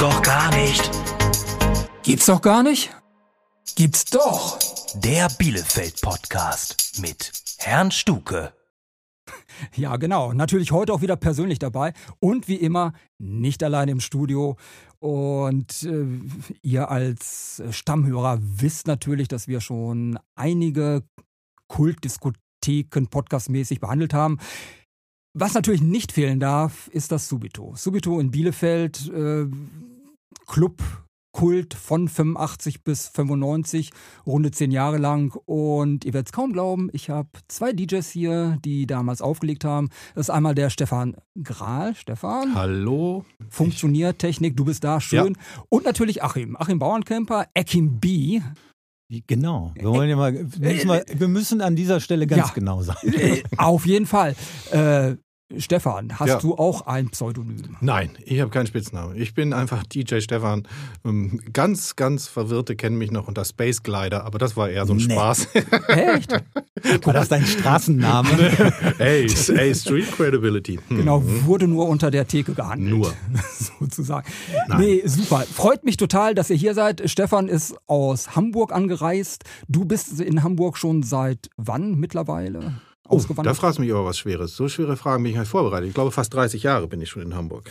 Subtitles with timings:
[0.00, 0.90] doch gar nicht.
[2.02, 2.90] Gibt's doch gar nicht?
[3.76, 4.58] Gibt's doch.
[4.94, 8.54] Der Bielefeld-Podcast mit Herrn Stuke.
[9.76, 10.32] Ja, genau.
[10.32, 14.56] Natürlich heute auch wieder persönlich dabei und wie immer nicht allein im Studio.
[15.00, 16.06] Und äh,
[16.62, 21.02] ihr als Stammhörer wisst natürlich, dass wir schon einige
[21.68, 24.38] Kultdiskotheken podcastmäßig behandelt haben.
[25.34, 27.74] Was natürlich nicht fehlen darf, ist das Subito.
[27.76, 29.46] Subito in Bielefeld, äh,
[30.50, 30.82] Club
[31.30, 33.90] Kult von 85 bis 95,
[34.26, 35.32] runde zehn Jahre lang.
[35.44, 39.90] Und ihr werdet es kaum glauben, ich habe zwei DJs hier, die damals aufgelegt haben.
[40.16, 41.94] Das ist einmal der Stefan Grahl.
[41.94, 42.56] Stefan.
[42.56, 43.24] Hallo.
[43.48, 45.34] Funktioniert Technik, du bist da, schön.
[45.34, 45.62] Ja.
[45.68, 46.56] Und natürlich Achim.
[46.56, 48.40] Achim Bauernkemper, Akim B.
[49.28, 49.72] Genau.
[49.76, 52.96] Wir wollen ja mal, müssen wir, wir müssen an dieser Stelle ganz ja, genau sein.
[53.04, 54.34] Äh, auf jeden Fall.
[54.72, 55.14] Äh,
[55.58, 56.38] Stefan, hast ja.
[56.38, 57.76] du auch ein Pseudonym?
[57.80, 59.16] Nein, ich habe keinen Spitznamen.
[59.16, 60.62] Ich bin einfach DJ Stefan.
[61.04, 64.92] Ähm, ganz, ganz Verwirrte kennen mich noch unter Space Glider, aber das war eher so
[64.92, 65.12] ein nee.
[65.12, 65.48] Spaß.
[65.88, 66.32] Echt?
[67.04, 68.30] War das dein Straßenname?
[68.98, 70.78] ey, ey, Street Credibility.
[70.86, 70.98] Hm.
[70.98, 72.90] Genau, wurde nur unter der Theke gehandelt.
[72.90, 73.12] Nur.
[73.80, 74.28] sozusagen.
[74.68, 74.80] Nein.
[74.80, 75.40] Nee, super.
[75.40, 77.10] Freut mich total, dass ihr hier seid.
[77.10, 79.44] Stefan ist aus Hamburg angereist.
[79.68, 82.74] Du bist in Hamburg schon seit wann mittlerweile?
[83.10, 84.54] Oh, da fragst du mich aber was Schweres.
[84.54, 85.88] So schwere Fragen bin ich halt vorbereitet.
[85.88, 87.68] Ich glaube, fast 30 Jahre bin ich schon in Hamburg.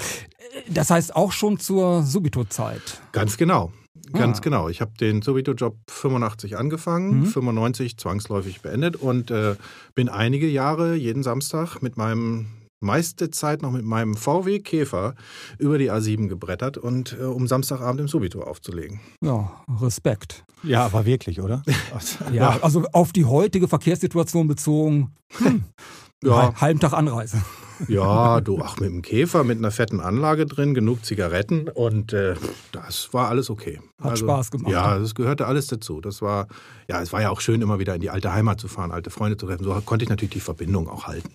[0.67, 3.01] Das heißt auch schon zur Subito-Zeit?
[3.13, 3.71] Ganz genau.
[4.11, 4.41] Ganz ah.
[4.41, 4.69] genau.
[4.69, 7.25] Ich habe den Subito-Job 85 angefangen, mhm.
[7.25, 9.55] 95 zwangsläufig beendet und äh,
[9.95, 12.47] bin einige Jahre jeden Samstag mit meinem
[12.80, 15.16] meiste Zeit noch mit meinem VW Käfer
[15.58, 18.99] über die A7 gebrettert und äh, um Samstagabend im Subito aufzulegen.
[19.21, 20.44] Ja, Respekt.
[20.63, 21.63] Ja, aber wirklich, oder?
[22.31, 25.63] ja, also auf die heutige Verkehrssituation bezogen, hm,
[26.23, 26.53] ja.
[26.59, 27.41] halben Tag Anreise.
[27.88, 32.36] Ja, du, ach, mit dem Käfer, mit einer fetten Anlage drin, genug Zigaretten und äh,
[32.73, 33.80] das war alles okay.
[34.02, 34.71] Hat also, Spaß gemacht.
[34.71, 36.02] Ja, das gehörte alles dazu.
[36.02, 36.48] Das war,
[36.89, 39.11] ja, es war ja auch schön, immer wieder in die alte Heimat zu fahren, alte
[39.11, 39.64] Freunde zu treffen.
[39.64, 41.32] So konnte ich natürlich die Verbindung auch halten.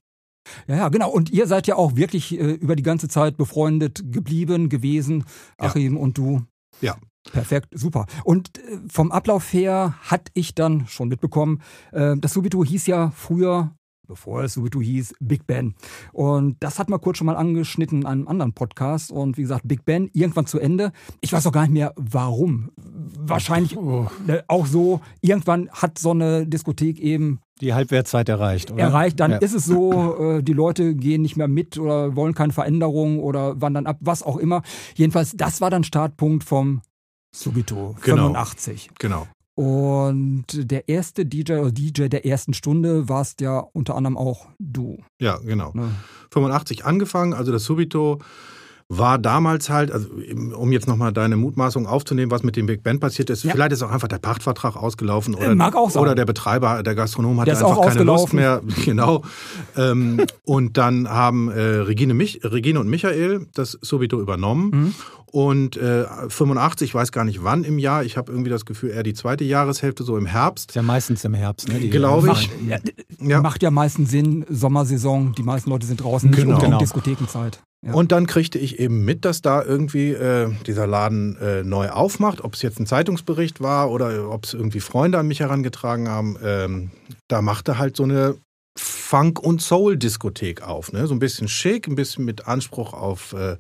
[0.67, 1.11] Ja, ja, genau.
[1.11, 5.25] Und ihr seid ja auch wirklich äh, über die ganze Zeit befreundet geblieben, gewesen,
[5.59, 6.01] Achim ja.
[6.01, 6.43] und du.
[6.81, 6.97] Ja.
[7.33, 8.07] Perfekt, super.
[8.25, 11.63] Und äh, vom Ablauf her hatte ich dann schon mitbekommen,
[11.93, 13.75] äh, das Subito hieß ja früher
[14.07, 15.75] bevor es Subito hieß, Big Ben.
[16.13, 19.11] Und das hat man kurz schon mal angeschnitten in einem anderen Podcast.
[19.11, 20.93] Und wie gesagt, Big Ben irgendwann zu Ende.
[21.21, 22.71] Ich weiß auch gar nicht mehr, warum.
[22.77, 24.07] Wahrscheinlich oh.
[24.49, 28.83] auch so, irgendwann hat so eine Diskothek eben die Halbwertszeit erreicht, oder?
[28.83, 29.37] Erreicht, dann ja.
[29.39, 33.61] ist es so, äh, die Leute gehen nicht mehr mit oder wollen keine Veränderung oder
[33.61, 34.63] wandern ab, was auch immer.
[34.95, 36.83] Jedenfalls, das war dann Startpunkt vom
[37.35, 38.29] Subito genau.
[38.29, 38.91] 85.
[38.99, 39.27] Genau.
[39.57, 44.99] Und der erste DJ oder DJ der ersten Stunde warst ja unter anderem auch du.
[45.21, 45.71] Ja, genau.
[45.75, 45.91] Ne?
[46.33, 48.21] 85 angefangen, also das Subito
[48.99, 50.09] war damals halt, also
[50.57, 53.53] um jetzt nochmal deine Mutmaßung aufzunehmen, was mit dem Big Band passiert ist, ja.
[53.53, 56.03] vielleicht ist auch einfach der Pachtvertrag ausgelaufen oder, Mag auch sein.
[56.03, 58.63] oder der Betreiber, der Gastronom hatte einfach keine Lust mehr.
[58.85, 59.23] Genau.
[59.77, 64.71] ähm, und dann haben äh, Regine, Mich Regine und Michael das Subito übernommen.
[64.73, 64.95] Mhm.
[65.35, 68.91] Und äh, 85, ich weiß gar nicht wann im Jahr, ich habe irgendwie das Gefühl,
[68.91, 70.71] eher die zweite Jahreshälfte, so im Herbst.
[70.71, 71.81] Ist ja meistens im Herbst, ne?
[71.89, 72.51] Glaube ich.
[72.69, 72.79] Ja,
[73.19, 73.41] ja.
[73.41, 76.53] Macht ja meistens Sinn, Sommersaison, die meisten Leute sind draußen, genau.
[76.53, 76.79] nicht um genau.
[76.79, 77.59] Diskothekenzeit.
[77.85, 77.93] Ja.
[77.93, 82.43] Und dann kriegte ich eben mit, dass da irgendwie äh, dieser Laden äh, neu aufmacht.
[82.43, 86.39] Ob es jetzt ein Zeitungsbericht war oder ob es irgendwie Freunde an mich herangetragen haben.
[86.43, 86.91] Ähm,
[87.29, 88.37] da machte halt so eine
[88.77, 90.93] Funk- und Soul-Diskothek auf.
[90.93, 91.07] Ne?
[91.07, 93.57] So ein bisschen schick, ein bisschen mit Anspruch auf äh,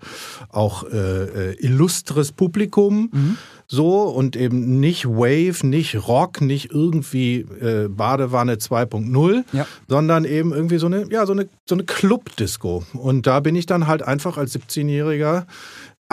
[0.49, 3.11] auch äh, äh, illustres Publikum.
[3.13, 3.39] Mhm.
[3.67, 9.67] So und eben nicht Wave, nicht Rock, nicht irgendwie äh, Badewanne 2.0, ja.
[9.89, 12.85] sondern eben irgendwie so eine, ja, so eine, so eine Club-Disco.
[12.93, 15.47] Und da bin ich dann halt einfach als 17-Jähriger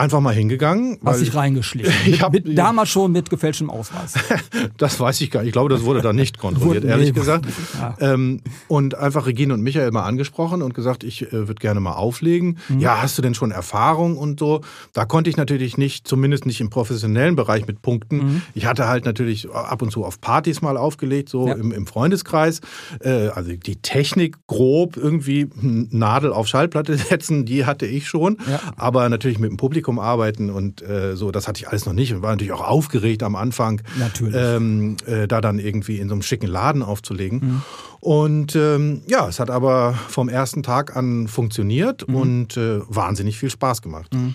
[0.02, 0.98] einfach mal hingegangen.
[1.04, 1.92] Hast dich reingeschlichen.
[2.12, 4.14] Ich hab, mit, damals schon mit gefälschtem Ausweis.
[4.76, 5.48] das weiß ich gar nicht.
[5.48, 7.46] Ich glaube, das wurde da nicht kontrolliert, ehrlich nee, gesagt.
[7.78, 7.94] Ja.
[8.00, 11.92] Ähm, und einfach Regine und Michael mal angesprochen und gesagt, ich äh, würde gerne mal
[11.92, 12.58] auflegen.
[12.68, 12.80] Mhm.
[12.80, 14.62] Ja, hast du denn schon Erfahrung und so?
[14.92, 18.16] Da konnte ich natürlich nicht, zumindest nicht im professionellen Bereich mit punkten.
[18.16, 18.42] Mhm.
[18.54, 21.54] Ich hatte halt natürlich ab und zu auf Partys mal aufgelegt, so ja.
[21.54, 22.60] im, im, Freundeskreis.
[23.00, 28.38] Äh, also die Technik grob irgendwie Nadel auf Schallplatte setzen, die hatte ich schon.
[28.50, 28.60] Ja.
[28.76, 31.92] Aber natürlich mit dem Publikum Publikum arbeiten und äh, so, das hatte ich alles noch
[31.92, 34.36] nicht und war natürlich auch aufgeregt am Anfang, natürlich.
[34.36, 37.38] Ähm, äh, da dann irgendwie in so einem schicken Laden aufzulegen.
[37.38, 37.62] Mhm.
[38.04, 42.14] Und ähm, ja, es hat aber vom ersten Tag an funktioniert mhm.
[42.16, 44.12] und äh, wahnsinnig viel Spaß gemacht.
[44.12, 44.34] Mhm.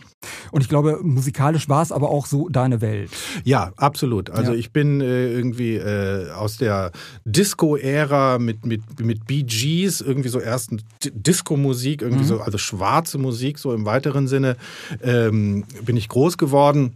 [0.52, 3.12] Und ich glaube, musikalisch war es aber auch so deine Welt.
[3.44, 4.30] Ja, absolut.
[4.30, 4.58] Also Ja.
[4.58, 6.94] ich bin äh, irgendwie äh, aus der
[7.26, 12.28] Disco-Ära mit, mit, mit Bee Gees, irgendwie so ersten Disco-Musik, irgendwie Mhm.
[12.28, 14.56] so, also schwarze Musik, so im weiteren Sinne,
[15.04, 16.96] ähm, bin ich groß geworden.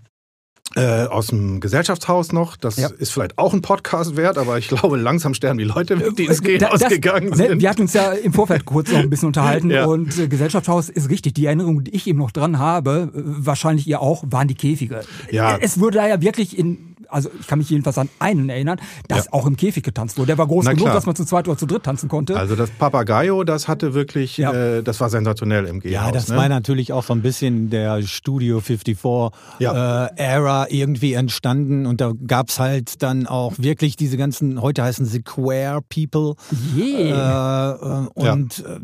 [0.75, 2.55] Äh, aus dem Gesellschaftshaus noch.
[2.55, 2.87] Das Ja.
[2.97, 6.39] ist vielleicht auch ein Podcast wert, aber ich glaube, langsam sterben die Leute die ins
[6.39, 7.61] Äh, Da- Gehen das- ausgegangen ne, sind.
[7.61, 9.85] Wir hatten uns ja im Vorfeld kurz noch ein bisschen unterhalten Ja.
[9.85, 11.33] und äh, Gesellschaftshaus ist richtig.
[11.33, 15.01] Die Erinnerung, die ich eben noch dran habe, äh, wahrscheinlich ihr auch, waren die Käfige.
[15.29, 15.55] Ja.
[15.55, 18.79] Äh, Es wurde da ja wirklich in, also ich kann mich jedenfalls an einen erinnern,
[19.07, 19.33] dass Ja.
[19.33, 20.27] auch im Käfig getanzt wurde.
[20.27, 20.95] Der war groß Na genug, klar.
[20.95, 22.37] dass man zu zweit oder zu dritt tanzen konnte.
[22.37, 24.51] Also das Papagayo, das hatte wirklich, Ja.
[24.53, 26.05] äh, das war sensationell im Gehhaus.
[26.07, 26.37] Ja, das ne?
[26.37, 30.05] war natürlich auch so ein bisschen der Studio 54 Ja.
[30.07, 35.05] äh, Era irgendwie entstanden und da gab's halt dann auch wirklich diese ganzen, heute heißen
[35.05, 36.35] sie Queer People
[36.77, 37.73] Yeah.
[37.81, 38.79] äh, äh, und äh,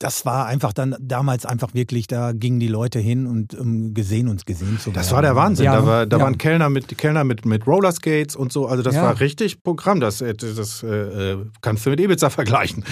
[0.00, 4.28] das war einfach dann damals einfach wirklich, da gingen die Leute hin und um gesehen
[4.28, 4.94] und gesehen zu werden.
[4.94, 5.66] Das war der Wahnsinn.
[5.66, 6.24] Ja, da war, da ja.
[6.24, 8.66] waren Kellner mit Kellner mit, mit Rollerskates und so.
[8.66, 9.02] Also das Ja.
[9.02, 10.00] war richtig Programm.
[10.00, 12.84] Das, äh, das äh, kannst du mit Ibiza vergleichen.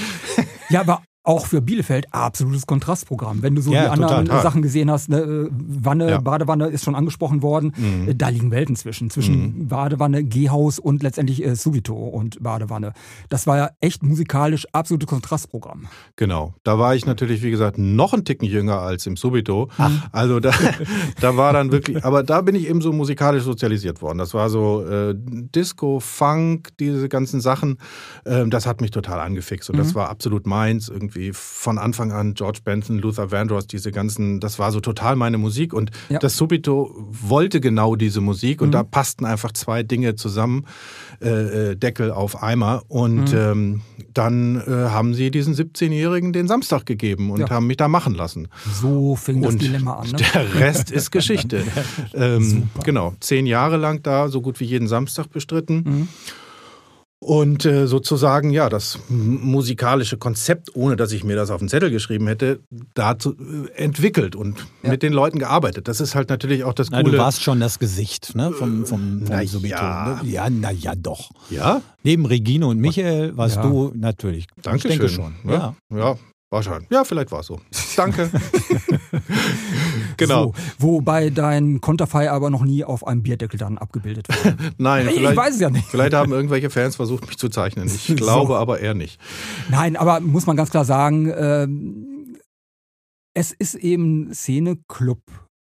[0.68, 3.42] Ja, aber auch für Bielefeld absolutes Kontrastprogramm.
[3.42, 4.42] Wenn du so Ja, die anderen total.
[4.42, 6.20] Sachen gesehen hast, ne, äh, Wanne, Ja.
[6.20, 7.72] Badewanne ist schon angesprochen worden,
[8.06, 9.10] Äh, da liegen Welten zwischen.
[9.10, 12.94] Zwischen Badewanne, Gehhaus und letztendlich äh, Subito und Badewanne.
[13.28, 15.86] Das war ja echt musikalisch absolutes Kontrastprogramm.
[16.16, 16.54] Genau.
[16.64, 19.68] Da war ich natürlich, wie gesagt, noch ein Ticken jünger als im Subito.
[20.12, 20.50] Also da,
[21.20, 24.16] da war dann wirklich, aber da bin ich eben so musikalisch sozialisiert worden.
[24.16, 27.76] Das war so äh, Disco, Funk, diese ganzen Sachen.
[28.24, 30.88] Ähm, das hat mich total angefixt und das war absolut meins.
[30.88, 35.38] Irgendwie von Anfang an George Benson, Luther Vandross, diese ganzen, das war so total meine
[35.38, 36.18] Musik und Ja.
[36.18, 40.64] das Subito wollte genau diese Musik und da passten einfach zwei Dinge zusammen,
[41.20, 43.82] äh, äh, Deckel auf Eimer und ähm,
[44.14, 47.50] dann äh, haben sie diesen 17-Jährigen den Samstag gegeben und Ja.
[47.50, 48.48] haben mich da machen lassen.
[48.80, 50.08] So fing das Und Dilemma an.
[50.10, 50.16] Ne?
[50.34, 51.62] der Rest ist Geschichte.
[52.14, 55.76] ähm, genau, zehn Jahre lang da, so gut wie jeden Samstag bestritten.
[55.84, 56.08] Mhm.
[57.20, 61.90] Und äh, sozusagen, ja, das musikalische Konzept, ohne dass ich mir das auf den Zettel
[61.90, 62.60] geschrieben hätte,
[62.94, 64.90] dazu äh, entwickelt und Ja.
[64.90, 65.88] mit den Leuten gearbeitet.
[65.88, 67.12] Das ist halt natürlich auch das Na, Coole.
[67.12, 69.74] du warst schon das Gesicht ne, vom, vom, vom Na Subito.
[69.74, 70.20] ja.
[70.22, 70.30] Ne?
[70.30, 71.30] Ja, na ja, doch.
[71.50, 73.62] ja, Neben Regine und Michael warst Ja.
[73.62, 74.46] du natürlich.
[74.62, 75.32] danke ich denke schön.
[75.44, 75.50] schon.
[75.52, 76.16] Ja, ja,
[76.50, 76.90] wahrscheinlich.
[76.90, 77.60] Ja, vielleicht war es so.
[77.96, 78.30] Danke.
[80.16, 80.46] genau.
[80.46, 84.54] So, wobei dein Konterfei aber noch nie auf einem Bierdeckel dann abgebildet war.
[84.78, 85.88] Nein, Ich vielleicht, weiß es ja nicht.
[85.88, 87.86] vielleicht haben irgendwelche Fans versucht, mich zu zeichnen.
[87.86, 89.20] Ich glaube aber eher nicht.
[89.70, 92.36] Nein, aber muss man ganz klar sagen, ähm,
[93.34, 95.20] es ist eben Szene-Club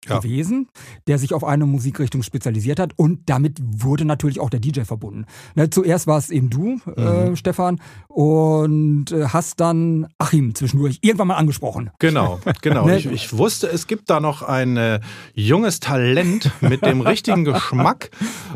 [0.07, 0.17] Ja.
[0.19, 0.67] gewesen,
[1.07, 5.25] der sich auf eine Musikrichtung spezialisiert hat und damit wurde natürlich auch der DJ verbunden.
[5.55, 6.93] Ne, zuerst war es eben du, Mhm.
[6.97, 11.91] äh, Stefan, und äh, hast dann Achim zwischendurch irgendwann mal angesprochen.
[11.99, 12.85] Genau, genau.
[12.91, 12.97] Ne?
[12.97, 14.99] Ich, ich wusste, es gibt da noch ein äh,
[15.35, 18.09] junges Talent mit dem richtigen Geschmack.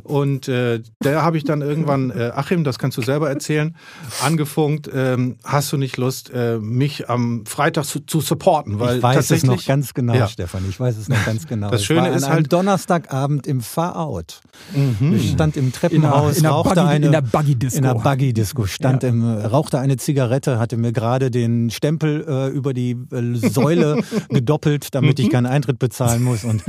[0.03, 3.75] Und äh, der habe ich dann irgendwann, äh, Achim, das kannst du selber erzählen,
[4.23, 4.89] angefunkt.
[4.93, 8.79] Ähm, hast du nicht Lust, äh, mich am Freitag zu, zu supporten?
[8.79, 10.27] Weil ich weiß es noch ganz genau, Ja.
[10.27, 10.63] Stefan.
[10.69, 11.69] Ich weiß es noch ganz genau.
[11.69, 14.41] Das Schöne ist halt- Donnerstagabend im Far-Out.
[14.73, 15.13] Mhm.
[15.15, 17.77] Ich stand im Treppenhaus, in der rauchte Buggy, eine in der Buggy-Disco.
[17.77, 19.09] in der Buggy-Disco, stand Ja.
[19.09, 24.95] im, rauchte eine Zigarette, hatte mir gerade den Stempel äh, über die äh, Säule gedoppelt,
[24.95, 25.23] damit Mhm.
[25.25, 26.43] ich keinen Eintritt bezahlen muss.
[26.43, 26.63] Und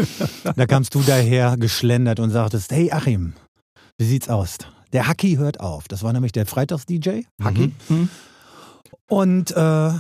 [0.57, 3.35] da kamst du daher geschlendert und sagtest, hey Achim,
[3.99, 4.59] wie sieht's aus?
[4.93, 5.89] Der Haki hört auf.
[5.89, 7.73] Das war nämlich der Freitags-DJ, Haki.
[7.89, 8.09] Mhm.
[9.09, 9.91] Und äh,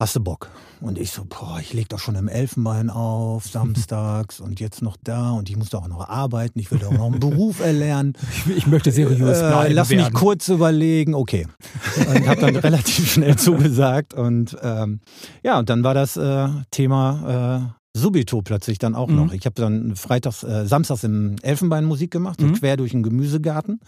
[0.00, 0.50] hast du Bock?
[0.80, 4.96] Und ich so, boah, ich leg doch schon im Elfenbein auf, samstags und jetzt noch
[5.02, 8.12] da und ich muss doch auch noch arbeiten, ich will doch noch einen Beruf erlernen.
[8.46, 9.74] Ich, ich möchte seriös Äh, bleiben.
[9.74, 10.14] lass mich werden.
[10.14, 11.46] kurz überlegen, okay.
[11.96, 15.00] Und habe dann relativ schnell zugesagt und ähm,
[15.42, 19.16] ja, und dann war das äh, Thema äh, Subito plötzlich dann auch Mhm.
[19.16, 19.32] noch.
[19.32, 22.54] Ich habe dann freitags, äh, samstags im Elfenbein Musik gemacht, so Mhm.
[22.54, 23.80] quer durch den Gemüsegarten.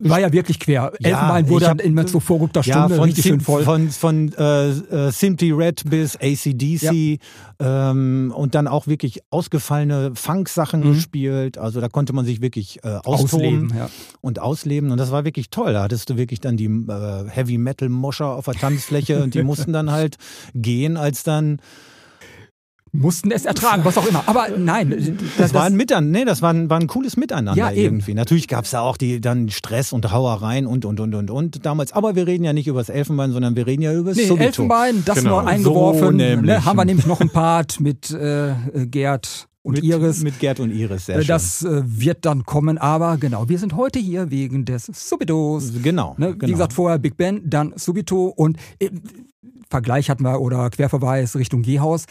[0.00, 0.92] War ja wirklich quer.
[1.00, 3.62] Ja, Elfenbein wurde hab- immer zur vorrückter Ja, Stunde von, richtig Sim, schön voll.
[3.64, 7.18] von, von äh, äh, Simply Red bis ACDC
[7.58, 10.94] ähm, und dann auch wirklich ausgefallene Funk-Sachen Mhm.
[10.94, 11.58] gespielt.
[11.58, 13.88] Also da konnte man sich wirklich äh, Ausleben, ja.
[14.20, 15.72] und ausleben und das war wirklich toll.
[15.72, 19.42] Da hattest du wirklich dann die äh, Heavy Metal Moscher auf der Tanzfläche und die
[19.42, 20.16] mussten dann halt
[20.54, 21.58] gehen, als dann
[22.92, 24.24] Mussten es ertragen, was auch immer.
[24.26, 27.54] Aber nein, das, das, war ein Miteinander, nee, das war ein, war ein cooles Miteinander
[27.54, 27.80] Ja, eben.
[27.96, 28.14] irgendwie.
[28.14, 31.64] Natürlich gab es da auch die dann Stress und Hauereien und und und und und
[31.64, 31.92] damals.
[31.92, 34.24] Aber wir reden ja nicht über das Elfenbein, sondern wir reden ja über das Nee,
[34.26, 34.46] Subito.
[34.46, 35.40] Elfenbein, das Genau.
[35.42, 36.04] nur eingeworfen.
[36.18, 38.54] So ne, haben wir nämlich noch ein Part mit äh,
[38.86, 40.22] Gerd und mit, Iris.
[40.22, 41.06] mit Gerd und Iris.
[41.06, 41.28] Sehr Äh, schön.
[41.28, 45.70] das äh, wird dann kommen, aber genau, wir sind heute hier wegen des Subitos.
[45.82, 46.32] genau, Ne?
[46.34, 46.48] genau.
[46.48, 48.90] Wie gesagt, vorher Big Ben, dann Subito und äh,
[49.68, 52.06] Vergleich hatten wir oder Querverweis Richtung Gehhaus.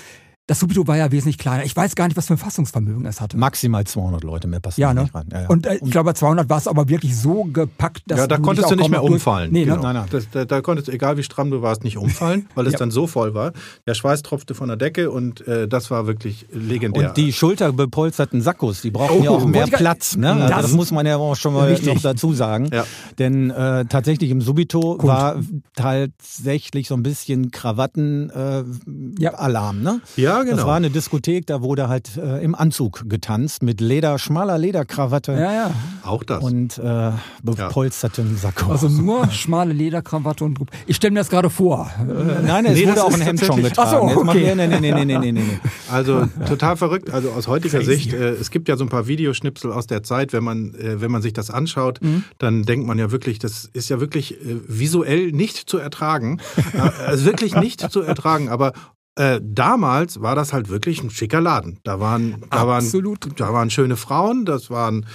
[0.50, 1.64] Das Subito war ja wesentlich kleiner.
[1.64, 3.38] Ich weiß gar nicht, was für ein Fassungsvermögen es hatte.
[3.38, 5.04] Maximal 200 Leute, mehr passen Ja, ne?
[5.04, 5.28] nicht ran.
[5.32, 5.48] Ja, ja.
[5.48, 8.38] Und äh, ich glaube, bei 200 war es aber wirklich so gepackt, dass ja, da
[8.38, 9.52] du konntest dich du nicht mehr umfallen.
[9.52, 9.74] Nee, ne?
[9.74, 9.84] genau.
[9.84, 10.06] Nein, nein.
[10.10, 12.80] Das, da, da konntest du, egal wie stramm du warst, nicht umfallen, weil es Ja.
[12.80, 13.54] dann so voll war.
[13.86, 17.10] Der Schweiß tropfte von der Decke und äh, das war wirklich legendär.
[17.10, 20.16] Und die schulterbepolsterten Sackos, die brauchen ja Oh, auch mehr wollte ich Platz.
[20.18, 20.34] Ne?
[20.34, 21.94] Also Das- das, muss man ja auch schon mal Richtig.
[21.94, 22.70] noch dazu sagen.
[22.74, 22.86] Ja.
[23.20, 25.36] Denn äh, tatsächlich im Subito war
[25.76, 29.88] tatsächlich so ein bisschen Krawatten-Alarm.
[29.88, 30.39] Äh, Ja.
[30.40, 30.56] Ja, genau.
[30.58, 35.34] Das war eine Diskothek, da wurde halt äh, im Anzug getanzt mit Leder, schmaler Lederkrawatte
[35.34, 35.72] Ja, ja.
[36.04, 36.44] auch das.
[36.44, 37.12] und äh,
[37.44, 38.72] bepolsterten Sakko.
[38.72, 41.90] Also nur schmale Lederkrawatte und Ich stelle mir das gerade vor.
[42.00, 43.90] Äh, Nein, es Nee, wurde auch ein Hemd schon getragen.
[44.10, 44.46] Ach so, okay.
[44.46, 45.60] wir- nee, nee, nee, nee, nee, nee, nee, nee.
[45.92, 47.10] Also total verrückt.
[47.12, 47.94] Also aus heutiger Crazy.
[47.94, 51.02] Sicht, äh, es gibt ja so ein paar Videoschnipsel aus der Zeit, wenn man, äh,
[51.02, 52.24] wenn man sich das anschaut, Mhm.
[52.38, 56.40] dann denkt man ja wirklich, das ist ja wirklich äh, visuell nicht zu ertragen.
[56.74, 58.50] äh, also wirklich nicht zu ertragen.
[58.50, 58.74] Aber
[59.20, 61.80] äh, damals war das halt wirklich ein schicker Laden.
[61.84, 63.26] Da waren, da Absolut.
[63.26, 65.06] waren, da waren schöne Frauen, das waren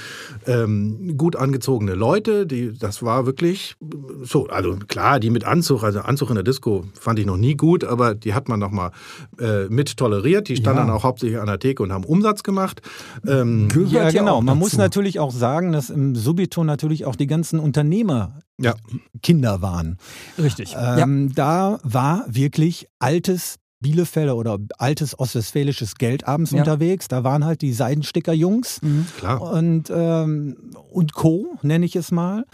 [0.46, 2.46] ähm, gut angezogene Leute.
[2.46, 3.76] Die, das war wirklich
[4.22, 4.46] so.
[4.48, 7.82] Also klar, die mit Anzug, also Anzug in der Disco fand ich noch nie gut,
[7.82, 8.90] aber die hat man noch mal
[9.40, 10.48] äh, mit toleriert.
[10.48, 10.84] Die standen Ja.
[10.86, 12.82] dann auch hauptsächlich an der Theke und haben Umsatz gemacht.
[13.26, 14.42] Ähm, gehört Ja, genau.
[14.42, 18.74] Man muss natürlich auch sagen, dass im Subito natürlich auch die ganzen Unternehmer ja,
[19.22, 19.96] Kinder waren.
[20.38, 20.72] Richtig.
[20.72, 20.98] ja.
[20.98, 26.58] Ähm, Da war wirklich altes Bielefelder oder altes ostwestfälisches Geld abends Ja.
[26.60, 27.06] unterwegs.
[27.06, 29.06] Da waren halt die Seidensticker-Jungs Mhm.
[29.40, 30.56] und, ähm,
[30.90, 32.44] und Co., nenne ich es mal.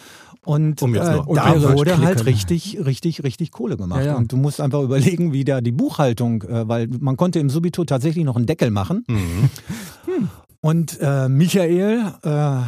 [0.43, 1.27] Und Um äh, da
[1.75, 4.01] wurde halt richtig, richtig, richtig Kohle gemacht.
[4.01, 4.17] Ja, ja.
[4.17, 7.85] Und du musst einfach überlegen, wie da die Buchhaltung, äh, weil man konnte im Subito
[7.85, 9.05] tatsächlich noch einen Deckel machen.
[9.07, 9.51] Mhm.
[10.63, 12.61] Und äh, Michael äh,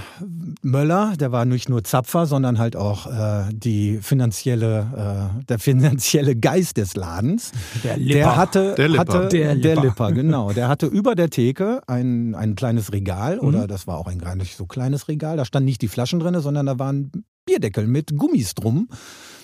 [0.62, 6.34] Möller, der war nicht nur Zapfer, sondern halt auch äh, die finanzielle, äh, der finanzielle
[6.34, 7.52] Geist des Ladens.
[7.84, 8.14] Der Lipper.
[8.14, 9.00] Der hatte, Der Lipper.
[9.14, 9.82] hatte Der der, Lipper.
[10.08, 10.12] Lipper.
[10.12, 10.52] genau.
[10.52, 13.42] Der hatte über der Theke ein, ein kleines Regal Mhm.
[13.42, 15.36] oder das war auch ein gar nicht so kleines Regal.
[15.36, 17.12] Da standen nicht die Flaschen drin, sondern da waren
[17.44, 18.88] Bierdeckel mit Gummis drum.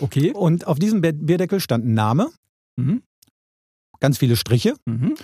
[0.01, 0.33] Okay.
[0.33, 2.31] Und auf diesem Bierdeckel stand ein Name,
[2.77, 3.03] Mhm.
[4.01, 5.17] ganz viele Striche Mhm.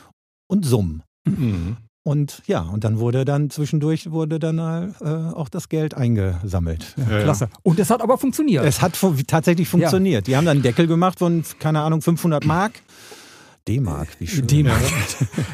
[0.46, 1.02] und Summen.
[1.26, 1.78] Mhm.
[2.04, 6.94] Und ja, und dann wurde dann zwischendurch wurde dann äh, auch das Geld eingesammelt.
[6.98, 7.22] Ja, ja.
[7.24, 7.48] Klasse.
[7.62, 8.62] Und es hat aber funktioniert.
[8.64, 10.26] Es hat fu- tatsächlich funktioniert.
[10.26, 12.72] Die haben dann einen Deckel gemacht von, keine Ahnung, 500 Mark.
[13.66, 14.46] D-Mark, wie schön.
[14.46, 14.82] D-Mark.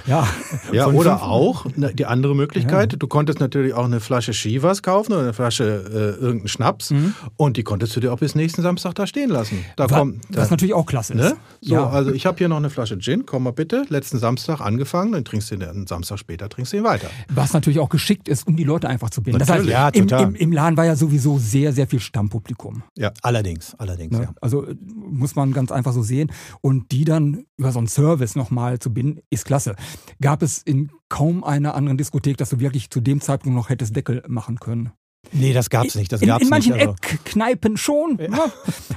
[0.07, 0.27] ja.
[0.73, 4.33] Ja, Von oder fünf- auch ne, die andere Möglichkeit, du konntest natürlich auch eine Flasche
[4.33, 6.93] Chivas kaufen oder eine Flasche äh, irgendeinen Schnaps
[7.37, 9.65] und die konntest du dir auch bis nächsten Samstag da stehen lassen.
[9.77, 11.21] Da Wa- kommt, da, Was natürlich auch klasse ist.
[11.21, 11.37] ne?
[11.61, 11.89] So, ja.
[11.89, 15.25] also ich habe hier noch eine Flasche Gin, komm mal bitte, letzten Samstag angefangen, dann
[15.25, 17.09] trinkst du den Samstag später, trinkst du ihn weiter.
[17.29, 19.39] Was natürlich auch geschickt ist, um die Leute einfach zu binden.
[19.39, 19.73] Das heißt, Natürlich.
[19.73, 20.25] Ja, im, total.
[20.31, 22.83] im, im Laden war ja sowieso sehr, sehr viel Stammpublikum.
[22.99, 23.13] Ja.
[23.23, 24.25] Allerdings, allerdings, Ne?
[24.25, 24.35] ja.
[24.41, 24.75] Also äh,
[25.09, 26.33] muss man ganz einfach so sehen.
[26.61, 29.77] Und die dann über so einen Service nochmal zu binden, ist klasse.
[30.23, 33.95] Gab es in kaum einer anderen Diskothek, dass du wirklich zu dem Zeitpunkt noch hättest
[33.95, 34.93] Deckel machen können.
[35.33, 36.11] Nee, das gab's nicht.
[36.11, 36.81] Das in, gab's in manchen nicht.
[36.89, 38.17] also- Eckkneipen schon.
[38.17, 38.31] Ne?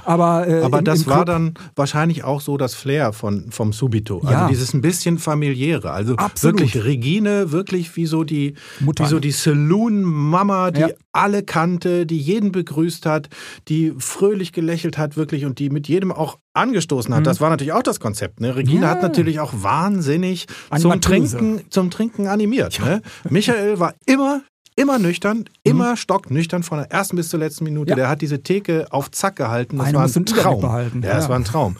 [0.04, 3.72] Aber, äh, Aber im, das im war dann wahrscheinlich auch so das Flair von, vom
[3.72, 4.20] Subito.
[4.24, 4.30] Ja.
[4.30, 5.90] Also dieses ein bisschen familiäre.
[5.92, 6.60] Also Absolut.
[6.60, 9.04] wirklich Regine, wirklich wie so die, Mutter.
[9.04, 10.88] wie so die Saloon-Mama, die Ja.
[11.12, 13.28] alle kannte, die jeden begrüßt hat,
[13.68, 17.26] die fröhlich gelächelt hat, wirklich und die mit jedem auch angestoßen hat.
[17.26, 18.40] Das war natürlich auch das Konzept.
[18.40, 18.56] Ne?
[18.56, 18.82] Regine Mhm.
[18.84, 18.90] Ja.
[18.90, 20.46] hat natürlich auch wahnsinnig
[20.80, 21.00] zum.
[21.00, 22.80] Trinken, zum Trinken animiert.
[22.80, 23.02] Ne?
[23.28, 24.42] Michael war immer
[24.76, 27.84] Immer nüchtern, immer stocknüchtern von der ersten bis zur letzten Minute.
[27.86, 27.90] Mhm.
[27.90, 27.94] Ja.
[27.96, 29.78] Der hat diese Theke auf Zack gehalten.
[29.78, 30.60] Das Einer war ein Traum.
[30.60, 31.00] behalten.
[31.04, 31.30] Ja, das Ja.
[31.30, 31.76] war ein Traum.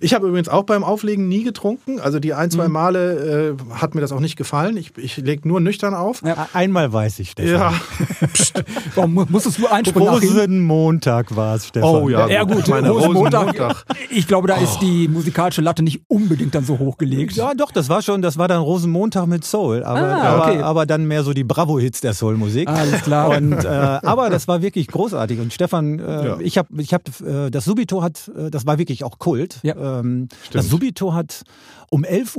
[0.00, 2.00] Ich habe übrigens auch beim Auflegen nie getrunken.
[2.00, 2.72] Also die ein, zwei Mhm.
[2.72, 4.78] Male äh, hat mir das auch nicht gefallen.
[4.78, 6.22] Ich, ich lege nur nüchtern auf.
[6.24, 6.48] Ja.
[6.54, 7.74] Einmal weiß ich, Stefan.
[7.74, 7.74] Ja.
[8.94, 10.08] Warum mu- musstest du einspringen?
[10.08, 10.30] Achim?
[10.30, 11.88] Rosenmontag war es, Stefan.
[11.90, 13.46] Oh ja, Ja gut, meine Rosenmontag.
[13.48, 13.84] Rosenmontag.
[14.08, 17.34] Ich glaube, da ist die musikalische Latte nicht unbedingt dann so hochgelegt.
[17.36, 20.56] Ja, doch, das war schon, das war dann Rosenmontag mit Soul, aber, Ah, okay.
[20.58, 22.68] aber, aber dann mehr so die Bravo-Hits der Soul-Musik.
[22.68, 23.28] Alles klar.
[23.36, 25.40] Und, äh, aber das war wirklich großartig.
[25.40, 26.38] Und Stefan, äh, Ja.
[26.40, 29.60] ich habe, ich hab, äh, das Subito hat, äh, das war wirklich auch Kult.
[29.62, 30.00] Ja.
[30.00, 31.42] Ähm, das Subito hat
[31.90, 32.36] um 11.11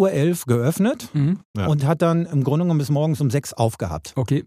[0.48, 1.39] Uhr geöffnet Mhm.
[1.58, 1.68] Ja.
[1.68, 4.13] und hat dann im Grunde genommen bis morgens um 6 aufgehabt.
[4.15, 4.46] Okay.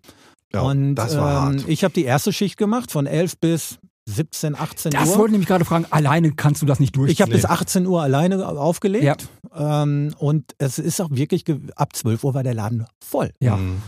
[0.54, 1.68] Ja, und das war ähm, hart.
[1.68, 5.16] ich habe die erste Schicht gemacht von 11 bis 17, 18 Das Uhr.
[5.18, 5.86] wollte ich nämlich gerade fragen.
[5.90, 7.12] Alleine kannst du das nicht durchziehen.
[7.12, 9.04] Ich habe bis 18 Uhr alleine aufgelegt.
[9.04, 9.82] Ja.
[9.84, 11.44] Ähm, und es ist auch wirklich,
[11.76, 13.30] ab 12 Uhr war der Laden voll.
[13.40, 13.56] Ja.
[13.56, 13.80] Mhm.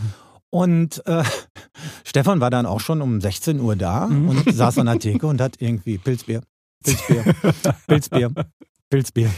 [0.55, 1.21] Und äh,
[2.05, 4.29] Stefan war dann auch schon um 16 Uhr da Mhm.
[4.29, 6.43] und saß an der Theke und hat irgendwie Pilzbier,
[6.81, 7.25] Pilzbier,
[7.87, 8.31] Pilzbier,
[8.89, 9.29] Pilzbier.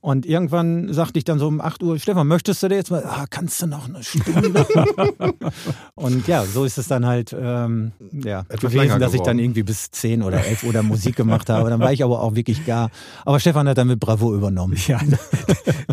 [0.00, 3.02] Und irgendwann sagte ich dann so um 8 Uhr, Stefan, möchtest du dir jetzt mal,
[3.04, 4.64] ah, kannst du noch eine Stunde?
[5.96, 9.38] und ja, so ist es dann halt ähm, ja, Etwas gewesen, dass ich dann geworden.
[9.40, 11.70] irgendwie bis 10 oder 11 Uhr Musik gemacht habe.
[11.70, 12.90] Dann war ich aber auch wirklich gar.
[13.24, 14.76] Aber Stefan hat dann mit Bravo übernommen.
[14.86, 15.00] Ja,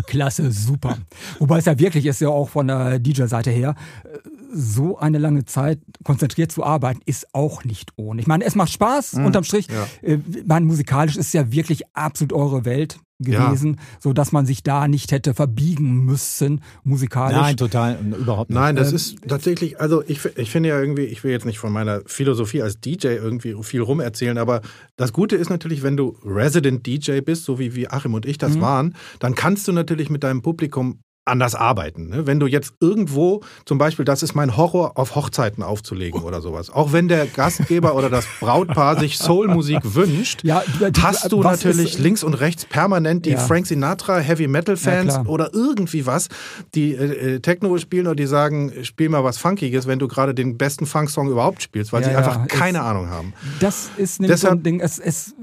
[0.06, 0.96] klasse, super.
[1.40, 4.18] Wobei es ja wirklich ist, ja auch von der DJ-Seite her, äh,
[4.54, 8.20] so eine lange Zeit konzentriert zu arbeiten, ist auch nicht ohne.
[8.20, 9.66] Ich meine, es macht Spaß, unterm Strich.
[9.68, 9.86] Ja.
[10.08, 14.88] Äh, Man, musikalisch ist ja wirklich absolut eure Welt gewesen, so dass man sich da
[14.88, 17.38] nicht hätte verbiegen müssen, musikalisch.
[17.38, 18.58] Nein, total, überhaupt nicht.
[18.58, 21.58] Nein, das Ähm, ist tatsächlich, also ich, ich finde ja irgendwie, ich will jetzt nicht
[21.58, 24.62] von meiner Philosophie als DJ irgendwie viel rum erzählen, aber
[24.96, 28.36] das Gute ist natürlich, wenn du Resident DJ bist, so wie, wie Achim und ich
[28.36, 32.08] das waren, dann kannst du natürlich mit deinem Publikum anders arbeiten.
[32.10, 32.26] Ne?
[32.26, 36.68] Wenn du jetzt irgendwo, zum Beispiel, das ist mein Horror, auf Hochzeiten aufzulegen oder sowas.
[36.70, 41.94] Auch wenn der Gastgeber oder das Brautpaar sich Soulmusik wünscht, Ja, die- hast du natürlich
[41.94, 43.38] ist- links und rechts permanent die Ja.
[43.38, 46.28] Frank Sinatra Heavy Metal Fans Ja, oder irgendwie was,
[46.74, 50.34] die äh, äh, Techno spielen oder die sagen, spiel mal was Funkiges, wenn du gerade
[50.34, 53.32] den besten Funk-Song überhaupt spielst, weil sie einfach keine Ahnung haben.
[53.60, 55.34] Das ist nämlich so Deshalb- ein Ding, es, es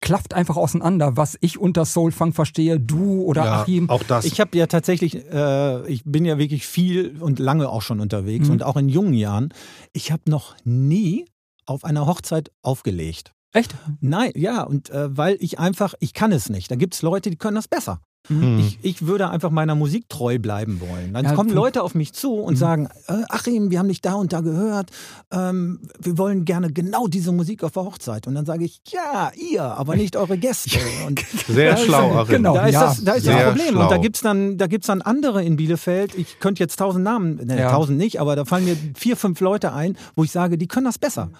[0.00, 3.90] klafft einfach auseinander, was ich unter Soul Funk verstehe, du oder Achim.
[3.90, 4.24] auch das.
[4.24, 8.46] Ich habe ja tatsächlich, äh, ich bin ja wirklich viel und lange auch schon unterwegs
[8.46, 8.52] Mhm.
[8.54, 9.50] und auch in jungen Jahren.
[9.92, 11.26] Ich habe noch nie
[11.66, 13.32] auf einer Hochzeit aufgelegt.
[13.52, 13.74] Echt?
[14.00, 16.70] Nein, ja, und äh, weil ich einfach, ich kann es nicht.
[16.70, 18.00] Da gibt es Leute, die können das besser.
[18.28, 18.58] Hm.
[18.58, 21.14] Ich, ich würde einfach meiner Musik treu bleiben wollen.
[21.14, 24.14] Dann Ja, kommen Leute auf mich zu und sagen, äh, Achim, wir haben dich da
[24.14, 24.90] und da gehört,
[25.32, 28.26] ähm, wir wollen gerne genau diese Musik auf der Hochzeit.
[28.26, 30.78] Und dann sage ich, ja, ihr, aber nicht eure Gäste.
[31.06, 32.34] Und Sehr da ist schlau, dann- Achim.
[32.36, 32.54] genau.
[32.54, 33.68] Da ist, ja, das, da ist sehr das Problem.
[33.74, 33.82] schlau.
[33.84, 36.14] Und da gibt's dann, da gibt's dann andere in Bielefeld.
[36.16, 37.70] Ich könnte jetzt tausend Namen, ne, Ja.
[37.70, 40.86] tausend nicht, aber da fallen mir vier, fünf Leute ein, wo ich sage, die können
[40.86, 41.30] das besser.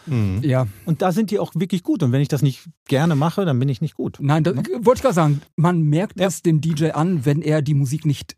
[0.43, 0.67] Ja.
[0.85, 2.03] Und da sind die auch wirklich gut.
[2.03, 4.19] Und wenn ich das nicht gerne mache, dann bin ich nicht gut.
[4.21, 5.43] Nein, das wollte ich gerade sagen.
[5.57, 8.37] Man merkt es dem DJ an, wenn er die Musik nicht